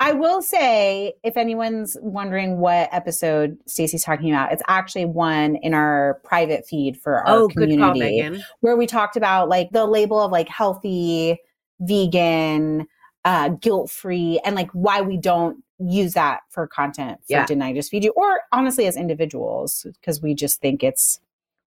[0.00, 5.74] I will say, if anyone's wondering what episode Stacy's talking about, it's actually one in
[5.74, 8.42] our private feed for our Oh, call, community Megan.
[8.60, 11.38] where we talked about like the label of like healthy,
[11.80, 12.86] vegan,
[13.26, 17.44] uh, guilt free, and like why we don't use that for content for Yeah.
[17.44, 18.12] Didn't I Just Feed You?
[18.16, 21.20] Or honestly, as individuals, because we just think it's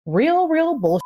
[0.05, 1.01] real, real bullshit.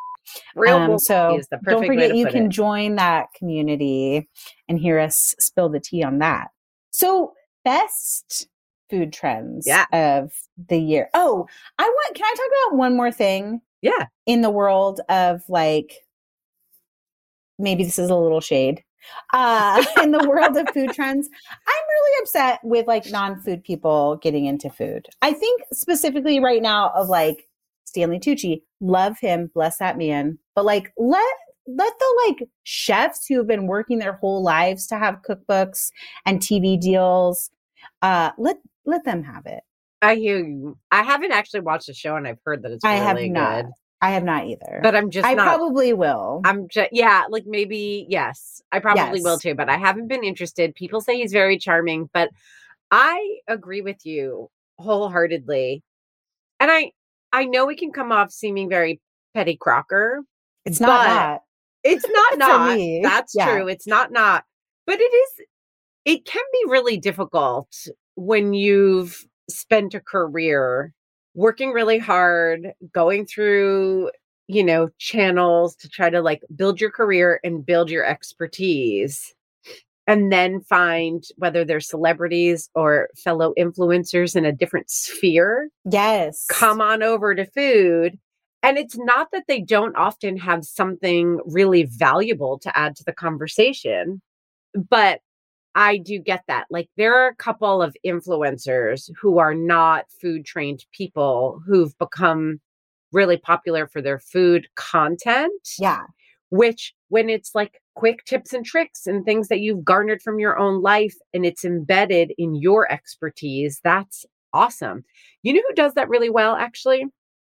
[0.56, 2.50] Real Um, so is the perfect Don't forget you can it.
[2.50, 4.30] join that community
[4.70, 6.50] and hear us spill the tea on that.
[6.92, 8.48] So, best
[8.90, 9.86] food trends Yeah.
[9.94, 10.32] of
[10.68, 11.10] the year.
[11.14, 11.48] Oh,
[11.80, 14.08] I want, can I talk about one more thing Yeah.
[14.26, 15.94] in the world of like,
[17.60, 18.84] maybe this is a little shade.
[19.34, 21.28] Uh, in the world of food trends,
[21.68, 25.08] I'm really upset with like non food people getting into food.
[25.22, 27.48] I think specifically right now of like
[27.92, 28.62] Stanley Tucci.
[28.80, 29.52] Love him.
[29.54, 30.40] Bless that man.
[30.56, 31.36] But like, let
[31.68, 35.92] let the like chefs who have been working their whole lives to have cookbooks
[36.26, 37.52] and TV deals,
[38.02, 39.62] uh, let let them have it.
[40.02, 40.78] I hear you.
[40.90, 43.30] I haven't actually watched the show, and I've heard that it's I really have good.
[43.32, 43.66] not.
[44.04, 44.80] I have not either.
[44.82, 45.44] But I'm just I not.
[45.44, 46.42] probably will.
[46.46, 49.54] I'm just yeah, like maybe yes, I probably will too.
[49.54, 50.74] But I haven't been interested.
[50.74, 52.30] People say he's very charming, but
[52.90, 54.50] I agree with you
[54.80, 55.84] wholeheartedly.
[56.60, 56.92] And I
[57.34, 59.00] I know it can come off seeming very
[59.34, 60.24] Petty Crocker.
[60.65, 61.41] it's not that.
[61.84, 62.78] It's not not.
[62.78, 63.46] me, That's yeah.
[63.52, 63.67] true.
[63.67, 64.44] It's not not.
[64.86, 65.46] But it is
[66.06, 67.67] it can be really difficult
[68.15, 70.94] when you've spent a career
[71.34, 74.12] working really hard, going through,
[74.48, 79.34] you know, channels to try to like build your career and build your expertise.
[80.08, 86.46] And then find whether they're celebrities or fellow influencers in a different sphere Yes.
[86.50, 88.18] come on over to food.
[88.64, 93.14] And it's not that they don't often have something really valuable to add to the
[93.14, 94.22] conversation,
[94.90, 95.22] but
[95.74, 96.66] I do get that.
[96.70, 102.60] Like, there are a couple of influencers who are not food trained people who've become
[103.14, 106.04] really popular for their food content Yeah.
[106.50, 110.58] which when it's like quick tips and tricks and things that you've garnered from your
[110.58, 115.04] own life and it's embedded in your expertise, that's awesome.
[115.43, 117.06] You know who does that really well, actually?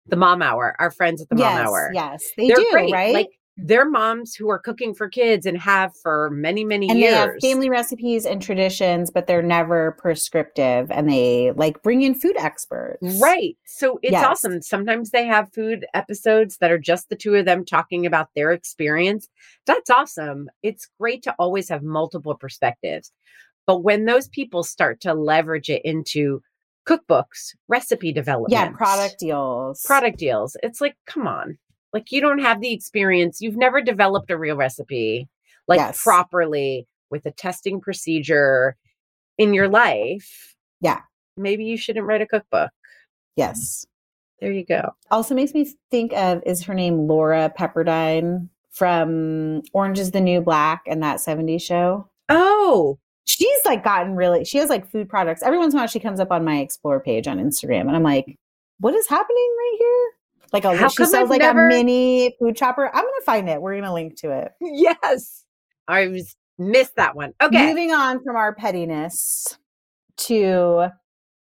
[0.07, 1.57] The Mom Hour, our friends at the yes.
[1.57, 1.91] Mom Hour.
[1.93, 2.23] Yes.
[2.35, 2.91] They They're do, great.
[2.91, 3.13] right?
[3.13, 7.11] Like they're moms who are cooking for kids and have for many, many and years.
[7.13, 12.15] they have family recipes and traditions, but they're never prescriptive and they like bring in
[12.15, 12.99] food experts.
[13.21, 13.55] Right.
[13.65, 14.25] So it's Yes.
[14.25, 14.61] awesome.
[14.61, 18.51] Sometimes they have food episodes that are just the two of them talking about their
[18.51, 19.29] experience.
[19.65, 20.49] That's awesome.
[20.61, 23.11] It's great to always have multiple perspectives.
[23.67, 26.41] But when those people start to leverage it into
[26.87, 28.69] cookbooks, recipe development, Yeah.
[28.71, 29.81] Product deals.
[29.85, 31.57] product deals, it's like, come on.
[31.95, 33.39] Like you don't have the experience.
[33.39, 35.29] You've never developed a real recipe
[35.67, 36.03] like Yes.
[36.03, 38.75] properly with a testing procedure
[39.37, 40.55] in your life.
[40.81, 40.99] Yeah.
[41.37, 42.69] Maybe you shouldn't write a cookbook.
[43.37, 43.85] Yes.
[44.41, 44.91] There you go.
[45.09, 50.41] Also makes me think of is her name Laura Pepperdine from Orange is the New
[50.41, 52.09] Black and that 70s show?
[52.27, 55.41] Oh, She's like gotten really she has like food products.
[55.41, 57.95] Every once in a while she comes up on my explore page on Instagram and
[57.95, 58.37] I'm like,
[58.81, 60.11] what is happening right here?
[60.55, 62.87] Like a How she sells I've like never- a mini food chopper.
[62.87, 63.61] I'm gonna find it.
[63.61, 64.51] We're gonna link to it.
[64.61, 65.43] yes.
[65.87, 67.33] I was missed that one.
[67.41, 67.67] Okay.
[67.67, 69.57] Moving on from our pettiness
[70.17, 70.87] to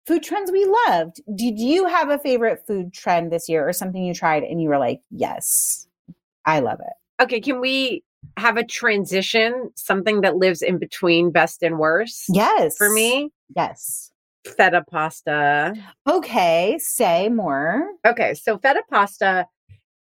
[0.05, 1.21] food trends we loved.
[1.35, 4.69] Did you have a favorite food trend this year or something you tried and you
[4.69, 5.87] were like, yes,
[6.45, 7.23] I love it?
[7.23, 7.39] Okay.
[7.39, 8.03] Can we
[8.37, 9.71] have a transition?
[9.75, 12.25] Something that lives in between best and worst?
[12.29, 12.75] Yes.
[12.77, 14.11] For me, Yes.
[14.45, 15.73] Feta pasta.
[16.07, 16.77] Okay.
[16.79, 17.87] Say more.
[18.05, 18.33] Okay.
[18.33, 19.47] So feta pasta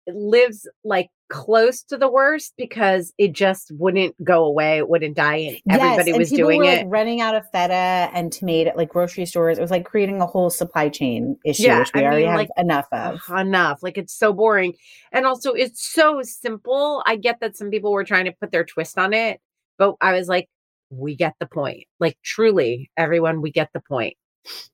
[0.07, 4.77] lives like close to the worst because it just wouldn't go away.
[4.77, 5.59] It wouldn't die.
[5.65, 6.77] And everybody yes, and was doing were, it.
[6.77, 9.57] Like running out of feta and tomato, like grocery stores.
[9.57, 12.29] It was like creating a whole supply chain issue, Yeah, which we I already mean,
[12.29, 13.37] have like, enough uh, of.
[13.37, 13.83] Enough.
[13.83, 14.73] Like it's so boring.
[15.11, 17.03] And also it's so simple.
[17.05, 19.41] I get that some people were trying to put their twist on it,
[19.77, 20.47] but I was like,
[20.89, 21.83] we get the point.
[21.99, 24.15] Like truly, everyone, we get the point.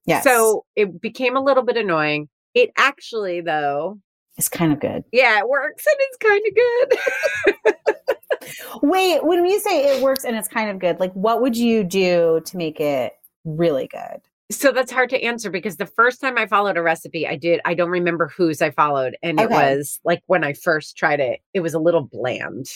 [0.06, 0.24] Yes.
[0.24, 2.30] So it became a little bit annoying.
[2.54, 4.00] It actually, though,
[4.38, 5.04] it's kind of good.
[5.12, 8.84] yeah, it works and it's kind of good.
[8.84, 11.84] Wait, when you say it works and it's kind of good, like what would you
[11.84, 13.14] do to make it
[13.46, 14.22] really good?
[14.52, 17.60] so that's hard to answer because the first time I followed a recipe, I did,
[17.66, 19.18] I don't remember whose I followed.
[19.24, 22.68] And it was like when I first tried it, it was a little bland.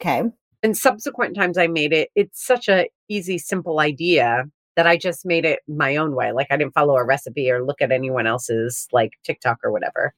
[0.00, 0.24] Okay.
[0.62, 4.44] and subsequent times I made it, it's such a easy, simple idea
[4.76, 6.32] that I just made it my own way.
[6.32, 10.14] Like I didn't follow a recipe or look at anyone else's like TikTok or whatever.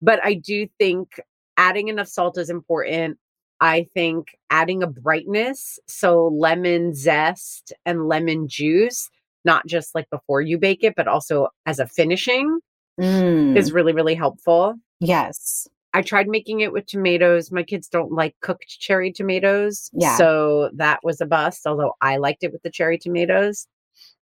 [0.00, 1.20] But I do think
[1.56, 3.18] adding enough salt is important.
[3.60, 9.10] I think adding a brightness, so lemon zest and lemon juice,
[9.44, 12.60] not just like before you bake it, but also as a finishing
[13.00, 14.74] Mm, is really, really helpful.
[15.00, 15.68] yes.
[15.94, 17.50] I tried making it with tomatoes.
[17.50, 19.88] My kids don't like cooked cherry tomatoes.
[19.94, 20.16] Yeah.
[20.16, 23.66] So that was a bust, although I liked it with the cherry tomatoes.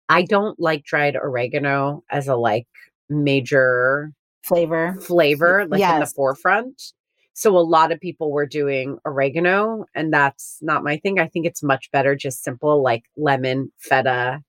[0.10, 2.68] I don't like dried oregano as a like
[3.10, 4.12] major
[4.44, 4.98] Flavor.
[5.02, 6.82] flavor, like in the forefront.
[7.34, 11.20] So a lot of people were doing oregano, and that's not my thing.
[11.20, 14.41] I think it's much better, just simple like lemon, feta.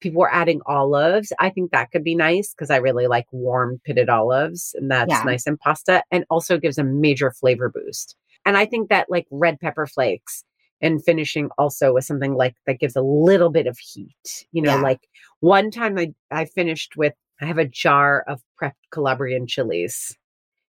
[0.00, 1.32] People were adding olives.
[1.40, 5.10] I think that could be nice because I really like warm pitted olives, and that's
[5.10, 5.22] Yeah.
[5.24, 8.16] nice in pasta and also gives a major flavor boost.
[8.46, 10.44] And I think that like red pepper flakes
[10.80, 14.46] and finishing also with something like that gives a little bit of heat.
[14.52, 14.82] You know, Yeah.
[14.82, 15.00] like
[15.40, 20.16] one time I, I finished with, I have a jar of prepped Calabrian chilies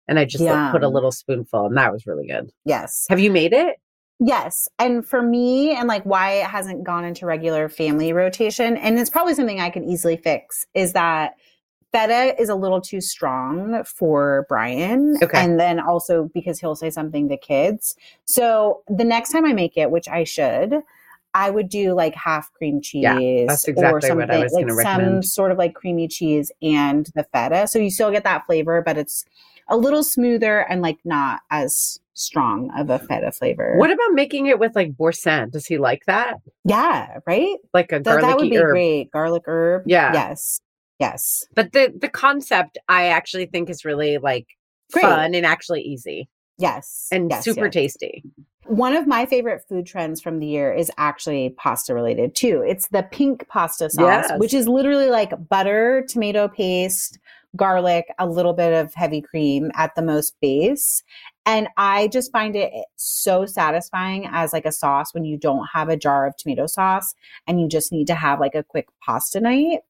[0.07, 2.51] And I just like, put a little spoonful, and that was really good.
[2.65, 3.07] Yes.
[3.11, 3.77] Have you made it?
[4.21, 4.67] Yes.
[4.79, 9.11] And for me, and like why it hasn't gone into regular family rotation, and it's
[9.11, 11.35] probably something I can easily fix, is that
[11.93, 15.16] feta is a little too strong for Brian.
[15.22, 15.39] Okay.
[15.39, 17.97] And then also because he'll say something to kids.
[18.26, 20.74] So the next time I make it, which I should,
[21.34, 24.70] I would do like half cream cheese Yeah, that's exactly or what I something like
[24.70, 25.24] some recommend.
[25.26, 27.68] sort of like creamy cheese and the feta.
[27.68, 29.24] So you still get that flavor, but it's
[29.68, 33.74] a little smoother and like not as strong of a feta flavor.
[33.76, 35.51] What about making it with like boursin?
[35.51, 36.36] Does he like that?
[36.64, 37.57] Yeah, right?
[37.72, 38.72] Like a That, that would be herb?
[38.72, 39.12] great.
[39.12, 39.82] Garlic herb.
[39.86, 40.12] Yeah.
[40.12, 40.61] Yes.
[40.99, 41.46] Yes.
[41.55, 44.46] But the the concept I actually think is really like
[44.92, 45.03] Great.
[45.03, 46.28] fun and actually easy
[46.59, 47.09] Yes.
[47.12, 47.72] and Yes, super yes.
[47.74, 48.24] tasty.
[48.66, 52.62] One of my favorite food trends from the year is actually pasta related too.
[52.66, 54.38] It's the pink pasta sauce, Yes.
[54.38, 57.18] which is literally like butter, tomato paste,
[57.57, 61.03] garlic, a little bit of heavy cream at the most base.
[61.46, 65.88] And I just find it so satisfying as like a sauce when you don't have
[65.88, 67.14] a jar of tomato sauce
[67.46, 69.80] and you just need to have like a quick pasta night.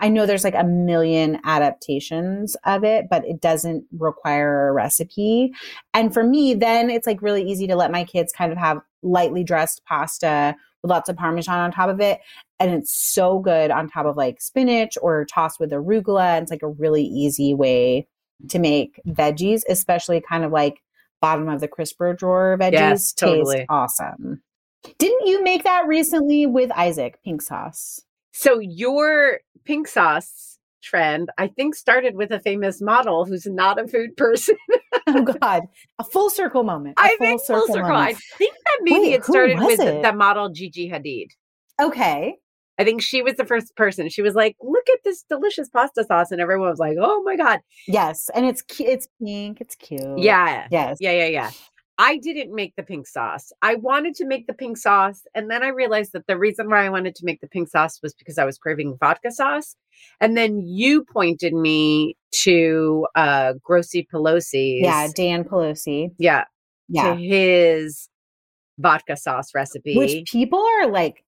[0.00, 5.52] I know there's like a million adaptations of it, but it doesn't require a recipe.
[5.94, 8.80] And for me, then it's like really easy to let my kids kind of have
[9.02, 12.20] lightly dressed pasta with lots of Parmesan on top of it.
[12.60, 16.36] And it's so good on top of like spinach or tossed with arugula.
[16.36, 18.06] And it's like a really easy way
[18.50, 20.82] to make veggies, especially kind of like
[21.22, 22.72] bottom of the crisper drawer veggies.
[22.72, 23.56] Yes, totally.
[23.56, 24.42] Taste awesome.
[24.98, 28.02] Didn't you make that recently with Isaac pink sauce?
[28.38, 33.88] So your pink sauce trend, I think, started with a famous model who's not a
[33.88, 34.56] food person.
[35.06, 35.62] Oh God,
[35.98, 36.98] a full circle moment.
[36.98, 37.92] a I think full circle.
[37.92, 40.02] I think that maybe Wait, it started with it?
[40.02, 41.28] the model Gigi Hadid.
[41.80, 42.34] Okay.
[42.78, 44.10] I think she was the first person.
[44.10, 47.36] She was like, "Look at this delicious pasta sauce," and everyone was like, "Oh my
[47.36, 49.62] god!" Yes, and it's it's pink.
[49.62, 50.18] It's cute.
[50.18, 50.98] Yeah, Yes.
[51.00, 51.50] yeah, yeah, yeah.
[51.98, 53.52] I didn't make the pink sauce.
[53.62, 56.84] I wanted to make the pink sauce, and then I realized that the reason why
[56.84, 59.76] I wanted to make the pink sauce was because I was craving vodka sauce.
[60.20, 64.80] And then you pointed me to uh Grossy Pelosi.
[64.82, 65.08] Yeah.
[65.14, 66.10] Dan Pelosi.
[66.18, 66.44] yeah,
[66.88, 67.14] Yeah.
[67.14, 68.08] to his
[68.78, 69.96] vodka sauce recipe.
[69.96, 71.24] Which people are like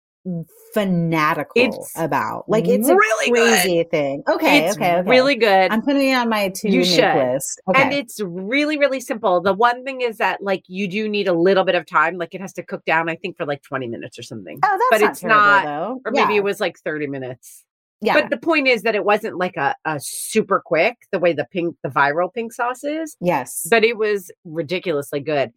[0.75, 2.49] fanatical It's about.
[2.49, 3.63] Like it's really a good.
[3.63, 4.23] crazy thing.
[4.29, 4.67] Okay.
[4.67, 4.97] it's okay.
[4.99, 5.09] Okay.
[5.11, 5.71] really good.
[5.71, 7.15] I'm putting it on my to You should.
[7.15, 7.61] list.
[7.69, 7.83] Okay.
[7.83, 9.41] And it's really, really simple.
[9.41, 12.17] The one thing is that like you do need a little bit of time.
[12.17, 14.59] Like it has to cook down, I think, for like 20 minutes or something.
[14.65, 16.01] oh, that's but not it's terrible, not- though.
[16.05, 16.25] Or yeah.
[16.25, 17.65] maybe it was like 30 minutes.
[18.01, 18.15] yeah.
[18.15, 21.47] But the point is that it wasn't like a, a super quick, the way the
[21.51, 23.67] pink, the viral pink sauce is, yes.
[23.71, 25.53] but it was ridiculously good.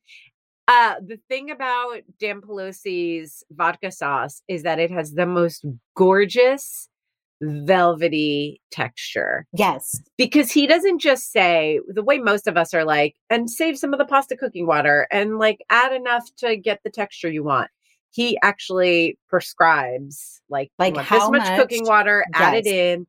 [0.68, 6.88] Uh, the thing about Dan Pelosi's vodka sauce is that it has the most gorgeous
[7.42, 10.00] velvety texture yes.
[10.16, 13.94] because he doesn't just say the way most of us are like and save some
[13.94, 17.68] of the pasta cooking water and like add enough to get the texture you want
[18.12, 21.90] he actually prescribes like Like how this much, cooking much?
[21.90, 23.08] water add it in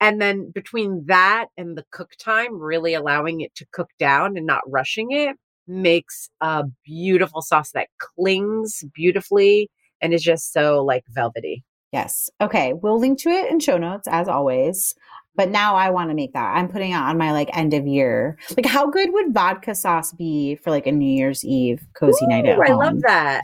[0.00, 4.44] and then between that and the cook time really allowing it to cook down and
[4.44, 5.36] not rushing it
[5.68, 12.28] makes a beautiful sauce that clings beautifully and is just so like velvety Yes.
[12.40, 12.74] Okay.
[12.74, 14.94] We'll link to it in show notes as always.
[15.34, 16.56] But now I want to make that.
[16.56, 18.36] I'm putting it on my like end of year.
[18.56, 22.44] Like, how good would vodka sauce be for like a New Year's Eve cozy night
[22.44, 22.78] at Ooh, i home?
[22.78, 23.42] love that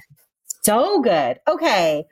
[0.63, 1.39] So good.
[1.49, 2.05] Okay.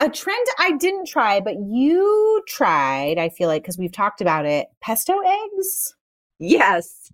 [0.00, 4.46] A trend I didn't try, but you tried, I feel like, because we've talked about
[4.46, 5.94] it pesto eggs.
[6.38, 7.12] Yes.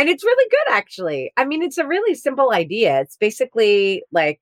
[0.00, 1.30] And it's really good, actually.
[1.36, 3.00] I mean, it's a really simple idea.
[3.02, 4.40] It's basically like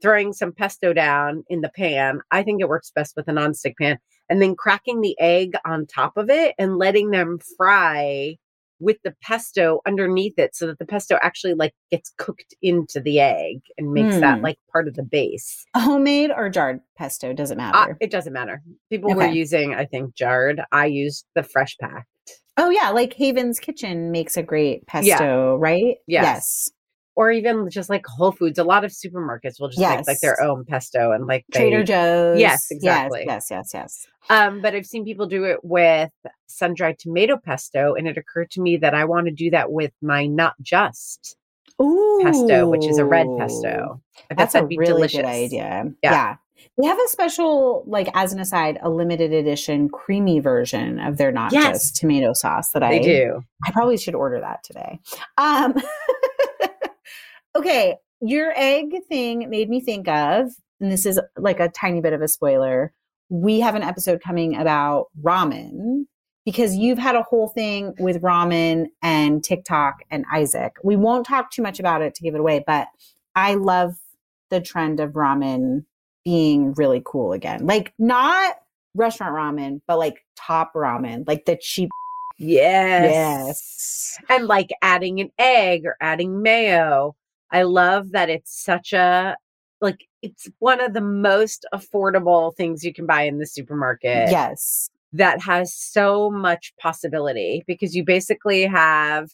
[0.00, 2.20] throwing some pesto down in the pan.
[2.30, 3.98] I think it works best with a nonstick pan.
[4.28, 8.36] And then cracking the egg on top of it and letting them fry
[8.78, 13.18] with the pesto underneath it so that the pesto actually like gets cooked into the
[13.20, 14.44] egg and makes that Hmm.
[14.44, 15.64] like part of the base.
[15.76, 17.96] Homemade or jarred pesto, doesn't Uh, matter.
[18.00, 18.62] it doesn't matter.
[18.90, 20.60] People were using, I think, jarred.
[20.70, 22.06] I used the fresh pack.
[22.56, 22.90] Oh, yeah.
[22.90, 25.96] Like Haven's Kitchen makes a great pesto, right?
[26.06, 26.70] Yes.
[27.14, 28.58] or even just like Whole Foods.
[28.58, 31.84] A lot of supermarkets will just make like their own pesto and like they, Trader
[31.84, 32.38] Joe's.
[32.40, 33.24] Yes, exactly.
[33.26, 34.06] Yes, yes, yes, yes.
[34.30, 36.10] Um, but I've seen people do it with
[36.46, 39.72] sun dried tomato pesto, and it occurred to me that I want to do that
[39.72, 41.36] with my not just
[41.80, 42.20] Ooh.
[42.22, 44.00] pesto, which is a red pesto.
[44.30, 45.18] I That's a that'd be really delicious.
[45.18, 45.84] good idea.
[46.02, 46.12] Yeah.
[46.12, 46.36] Yeah.
[46.76, 51.32] We have a special, like as an aside, a limited edition creamy version of their
[51.32, 51.82] not Yes.
[51.90, 53.42] just tomato sauce that They I do.
[53.64, 54.98] I probably should order that today.
[55.38, 55.74] Um
[57.56, 60.50] okay, your egg thing made me think of,
[60.80, 62.92] and this is like a tiny bit of a spoiler.
[63.28, 66.04] We have an episode coming about ramen.
[66.44, 70.72] because you've had a whole thing with ramen and TikTok and Isaac.
[70.82, 72.88] We won't talk too much about it to give it away, but
[73.36, 73.94] I love
[74.50, 75.84] the trend of ramen
[76.24, 77.66] being really cool again.
[77.66, 78.56] Like not
[78.94, 81.90] restaurant ramen, but like top ramen, like the cheap.
[82.38, 83.12] Yes.
[83.12, 84.18] Yes.
[84.28, 87.14] And like adding an egg or adding mayo.
[87.50, 89.36] I love that it's such a
[89.80, 94.30] like it's one of the most affordable things you can buy in the supermarket.
[94.30, 94.88] Yes.
[95.12, 99.28] That has so much possibility because you basically have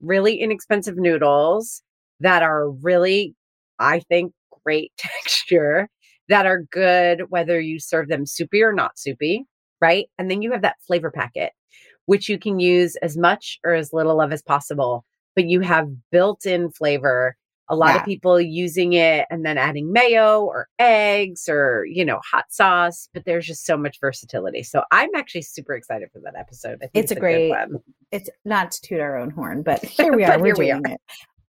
[0.00, 1.82] really inexpensive noodles
[2.20, 3.34] that are really,
[3.78, 4.32] I think,
[4.64, 5.88] great texture
[6.28, 9.44] that are good whether you serve them soupy or not soupy,
[9.80, 10.06] right?
[10.18, 11.52] And then you have that flavor packet,
[12.06, 15.04] which you can use as much or as little of as possible,
[15.36, 17.36] but you have built in flavor.
[17.70, 18.00] A lot Yeah.
[18.00, 23.08] of people using it and then adding mayo or eggs or, you know, hot sauce,
[23.14, 24.62] but there's just so much versatility.
[24.62, 26.74] So I'm actually super excited for that episode.
[26.82, 27.76] I think It's a great- one.
[28.12, 30.38] It's not to toot our own horn, but here we are.
[30.38, 31.00] We're here we doing it.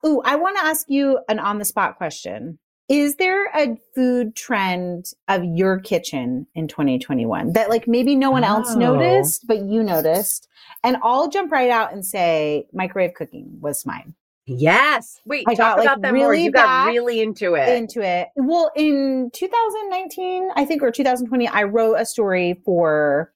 [0.04, 2.58] Ooh, I want to ask you an on the spot question.
[2.92, 8.44] Is there a food trend of your kitchen in 2021 that like maybe no one
[8.44, 8.78] else Oh.
[8.78, 10.46] noticed, but you noticed?
[10.84, 14.14] And I'll jump right out and say microwave cooking was mine.
[14.44, 15.20] Yes.
[15.24, 16.28] Wait, I talk got, like, about that more.
[16.32, 17.66] really You got really into it.
[17.70, 18.28] into it.
[18.36, 23.32] Well, in 2019, I think, or 2020, I wrote a story for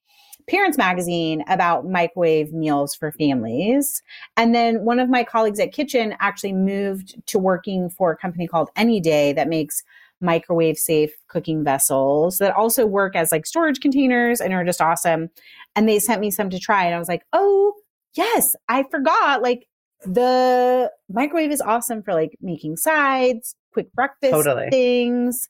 [0.49, 4.03] Parents Magazine about microwave meals for families.
[4.37, 8.47] And then one of my colleagues at Kitchn actually moved to working for a company
[8.47, 9.83] called Anyday that makes
[10.21, 15.29] microwave safe cooking vessels that also work as like storage containers and are just awesome.
[15.75, 16.85] And they sent me some to try.
[16.85, 17.75] And I was like, oh,
[18.15, 19.43] yes, I forgot.
[19.43, 19.67] Like,
[20.05, 24.69] the microwave is awesome for like making sides, quick breakfast Totally.
[24.71, 25.49] things.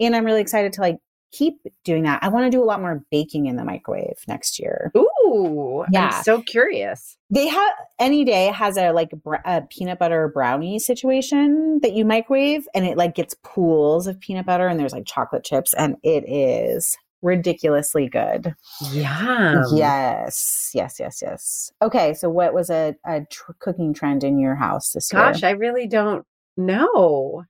[0.00, 0.98] And I'm really excited to like
[1.32, 2.22] keep doing that.
[2.22, 4.90] I want to do a lot more baking in the microwave next year.
[4.96, 6.10] Ooh, Yeah.
[6.16, 7.16] I'm so curious.
[7.30, 12.66] They have Anyday has a like br- a peanut butter brownie situation that you microwave
[12.74, 16.24] and it like gets pools of peanut butter and there's like chocolate chips and it
[16.28, 18.54] is ridiculously good.
[18.92, 19.64] Yeah.
[19.74, 21.70] yes, yes, yes, yes.
[21.82, 25.22] Okay, so what was a, a tr- cooking trend in your house this year?
[25.22, 26.24] Gosh, I really don't
[26.56, 27.44] know.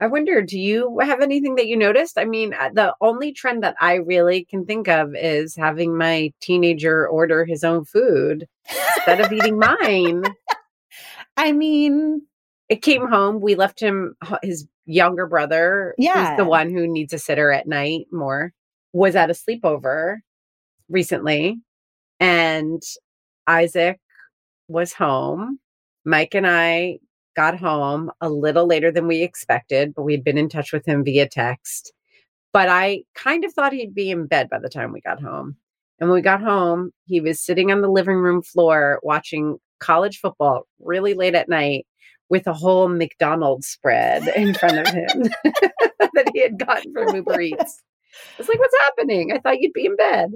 [0.00, 2.18] I wonder, do you have anything that you noticed?
[2.18, 6.32] I mean, uh, the only trend that I really can think of is having my
[6.40, 8.46] teenager order his own food
[8.96, 10.24] instead of eating mine.
[11.36, 12.22] I mean,
[12.70, 13.40] It came home.
[13.40, 16.30] We left him his younger brother, Yeah.
[16.30, 18.52] who's the one who needs a sitter at night more,
[18.92, 20.18] was at a sleepover
[20.88, 21.58] recently,
[22.20, 22.82] and
[23.46, 24.00] Isaac
[24.68, 25.58] was home.
[26.04, 26.98] Mike and I
[27.40, 31.02] got home a little later than we expected, but we'd been in touch with him
[31.02, 31.90] via text.
[32.52, 35.56] But I kind of thought he'd be in bed by the time we got home.
[35.98, 40.18] And when we got home, he was sitting on the living room floor watching college
[40.18, 41.86] football really late at night
[42.28, 47.40] with a whole McDonald's spread in front of him that he had gotten from Uber
[47.40, 47.82] Eats.
[48.12, 49.32] I was like, what's happening?
[49.32, 50.32] I thought you'd be in bed.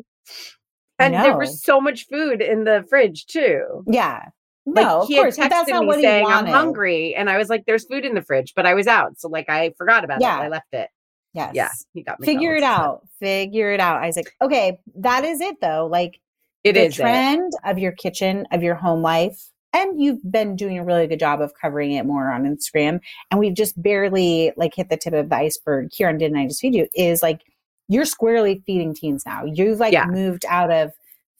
[0.99, 3.85] And there was so much food in the fridge too.
[3.87, 4.29] yeah.
[4.67, 7.29] Like No, of he course, had but that's texted not me saying I'm hungry, and
[7.29, 9.75] I was like, "There's food in the fridge," but I was out, so like I
[9.77, 10.41] forgot about Yeah.
[10.41, 10.45] it.
[10.45, 10.89] I left it.
[11.35, 11.51] Yes.
[11.55, 12.27] Yeah, he got me.
[12.27, 13.07] Figure it out.
[13.21, 14.33] Figure it out, Isaac.
[14.41, 15.87] Okay, that is it though.
[15.91, 16.19] Like
[16.63, 17.03] It the is it.
[17.03, 19.51] trend of your kitchen, of your home life.
[19.75, 23.01] And you've been doing a really good job of covering it more on Instagram.
[23.33, 26.47] And we've just barely like hit the tip of the iceberg here on Didn't I
[26.47, 27.41] Just Feed You is like
[27.89, 29.45] you're squarely feeding teens now.
[29.45, 30.07] You've like Yeah.
[30.07, 30.93] moved out of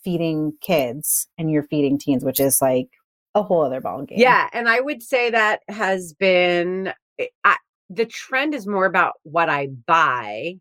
[0.03, 2.89] feeding kids and you're feeding teens, which is like
[3.35, 4.19] a whole other ball game.
[4.19, 7.57] Yeah, and I would say that has been eh, I,
[7.91, 10.55] the trend is more about what I buy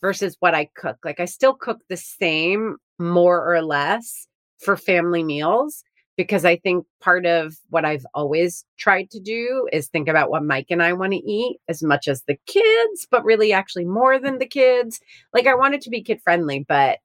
[0.00, 0.98] versus what I cook.
[1.04, 4.26] Like I still cook the same more or less
[4.58, 5.82] for family meals
[6.16, 10.44] because I think part of what I've always tried to do is think about what
[10.44, 14.18] Mike and I want to eat as much as the kids, but really actually more
[14.18, 15.00] than the kids.
[15.32, 16.98] Like I want it to be kid friendly, but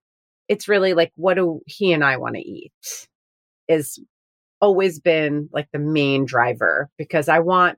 [0.47, 2.71] it's really like what do he and I want to eat
[3.67, 3.99] is
[4.61, 7.77] always been like the main driver because I want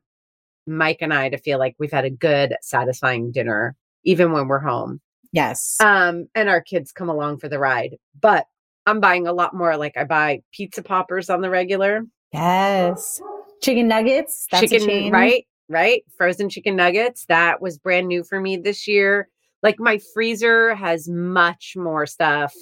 [0.68, 4.60] Mike and I to feel like we've had a good, satisfying dinner, even when we're
[4.60, 5.02] home.
[5.32, 5.78] Yes.
[5.80, 7.98] Um, and our kids come along for the ride.
[8.20, 8.46] But
[8.86, 9.78] I'm buying a lot more.
[9.78, 13.22] Like I buy pizza poppers on the regular, yes.
[13.62, 14.48] Chicken nuggets.
[14.56, 15.46] Chicken, right?
[15.68, 16.04] Right.
[16.18, 17.26] Frozen chicken nuggets.
[17.26, 19.30] That was brand new for me this year.
[19.62, 22.54] Like my freezer has much more stuff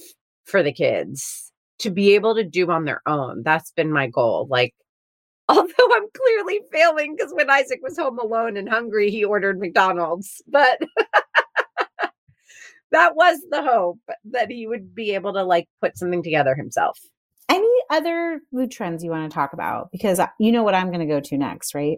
[0.46, 1.47] for the kids
[1.80, 3.44] to be able to do on their own.
[3.44, 4.48] That's been my goal.
[4.50, 4.74] Like,
[5.50, 5.64] although
[5.94, 10.42] I'm clearly failing because when Isaac was home alone and hungry, he ordered McDonald's.
[10.48, 10.80] But
[12.92, 14.00] that was the hope
[14.32, 17.00] that he would be able to like put something together himself.
[17.50, 19.90] Any other food trends you want to talk about?
[19.92, 21.98] Because uh, you know what I'm going to go to next, right?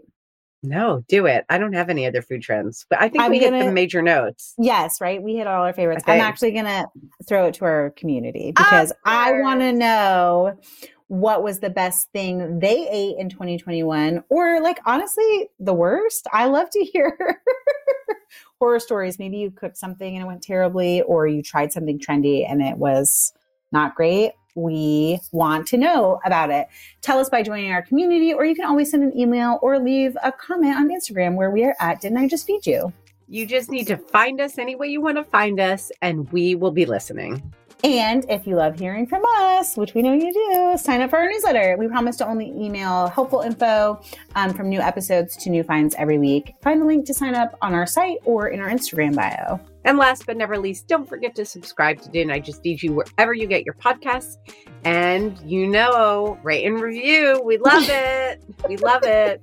[0.62, 1.45] No, do it.
[1.49, 4.01] I don't have any other food trends, but I think I'm we hit the major
[4.01, 4.53] notes.
[4.57, 5.22] Yes, right.
[5.22, 6.03] We hit all our favorites.
[6.05, 6.88] I'm actually going to
[7.28, 10.60] throw it to our community because I want to know
[11.07, 16.28] what was the best thing they ate in 2021 or like honestly the worst.
[16.32, 17.18] I love to hear
[18.60, 19.18] horror stories.
[19.18, 22.78] Maybe you cooked something and it went terribly or you tried something trendy and it
[22.78, 23.34] was
[23.72, 24.34] not great.
[24.56, 26.68] We want to know about it.
[27.02, 30.18] Tell us by joining our community, or you can always send an email or leave
[30.24, 32.91] a comment on Instagram where we are at Didn't I Just Feed You?
[33.28, 36.56] You just need to find us any way you want to find us, and we
[36.56, 37.54] will be listening.
[37.84, 41.17] And if you love hearing from us, which we know you do, sign up for
[41.17, 41.77] our newsletter.
[41.80, 44.01] We promise to only email helpful info
[44.36, 46.55] um, from new episodes to new finds every week.
[46.61, 49.61] Find the link to sign up on our site or in our Instagram bio.
[49.86, 52.95] And last but never least, don't forget to subscribe to Didn't I Just Feed You
[52.95, 54.36] wherever you get your podcasts.
[54.84, 57.41] And you know, rate and review.
[57.45, 58.43] We love it.
[58.67, 59.41] we love it.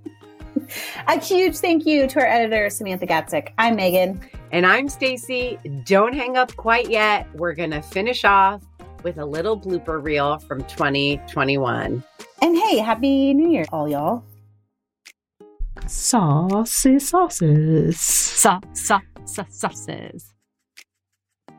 [1.09, 3.53] A huge thank you to our editor, Samantha Gatzik.
[3.57, 4.23] I'm Meghan.
[4.53, 5.59] And I'm Stacy.
[5.85, 7.27] Don't hang up quite yet.
[7.35, 8.63] We're going to finish off
[9.03, 12.03] with a little blooper reel from 2021.
[12.43, 14.25] And hey, Happy New Year, all y'all.
[15.87, 18.01] Saucy sauces.
[18.01, 20.33] Sa- sa- sa- sauces.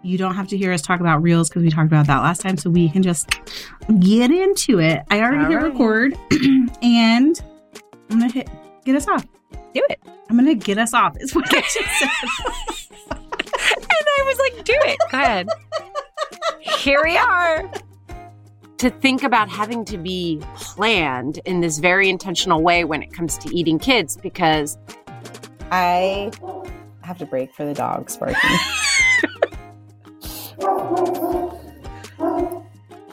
[0.03, 2.41] You don't have to hear us talk about reels because we talked about that last
[2.41, 3.29] time, so we can just
[3.99, 5.03] get into it.
[5.09, 5.71] I already All hit right.
[5.71, 6.17] record,
[6.81, 7.41] and
[8.09, 8.49] I'm gonna hit
[8.85, 9.25] get us off.
[9.77, 9.99] Do it.
[10.29, 11.15] I'm gonna get us off.
[11.19, 12.09] Is what I just said.
[13.69, 13.85] And
[14.19, 14.97] I was like, do it.
[15.11, 15.47] Go ahead.
[16.59, 17.69] Here we are.
[18.79, 23.37] To think about having to be planned in this very intentional way when it comes
[23.39, 24.77] to eating kids because
[25.71, 26.31] I
[27.01, 28.37] have to break for the dogs barking.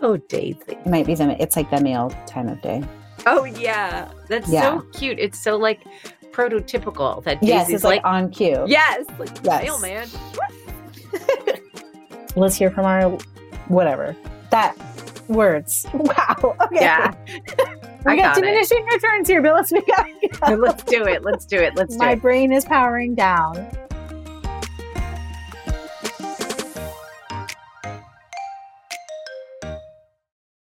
[0.07, 0.61] Oh, Daisy.
[0.69, 1.31] it might be them.
[1.31, 2.83] it's like the male time of day.
[3.27, 4.11] Oh, yeah.
[4.29, 4.63] That's Yeah.
[4.81, 5.19] so cute.
[5.19, 5.81] It's so like
[6.35, 8.65] prototypical that Yes, Daisy's it's like, on cue.
[8.67, 9.63] yes, like, Yes.
[9.65, 10.09] mailman.
[12.37, 13.11] Let's hear from our
[13.69, 14.17] whatever.
[14.51, 14.75] That
[15.29, 15.87] words.
[15.95, 16.57] Wow.
[16.67, 16.77] Okay.
[16.81, 17.13] Yeah.
[18.05, 19.89] We I got, got diminishing returns here, but let's make
[20.43, 20.59] up.
[20.59, 21.25] Let's do it.
[21.25, 21.75] Let's do it.
[21.75, 22.17] Let's do My it.
[22.17, 23.67] My brain is powering down.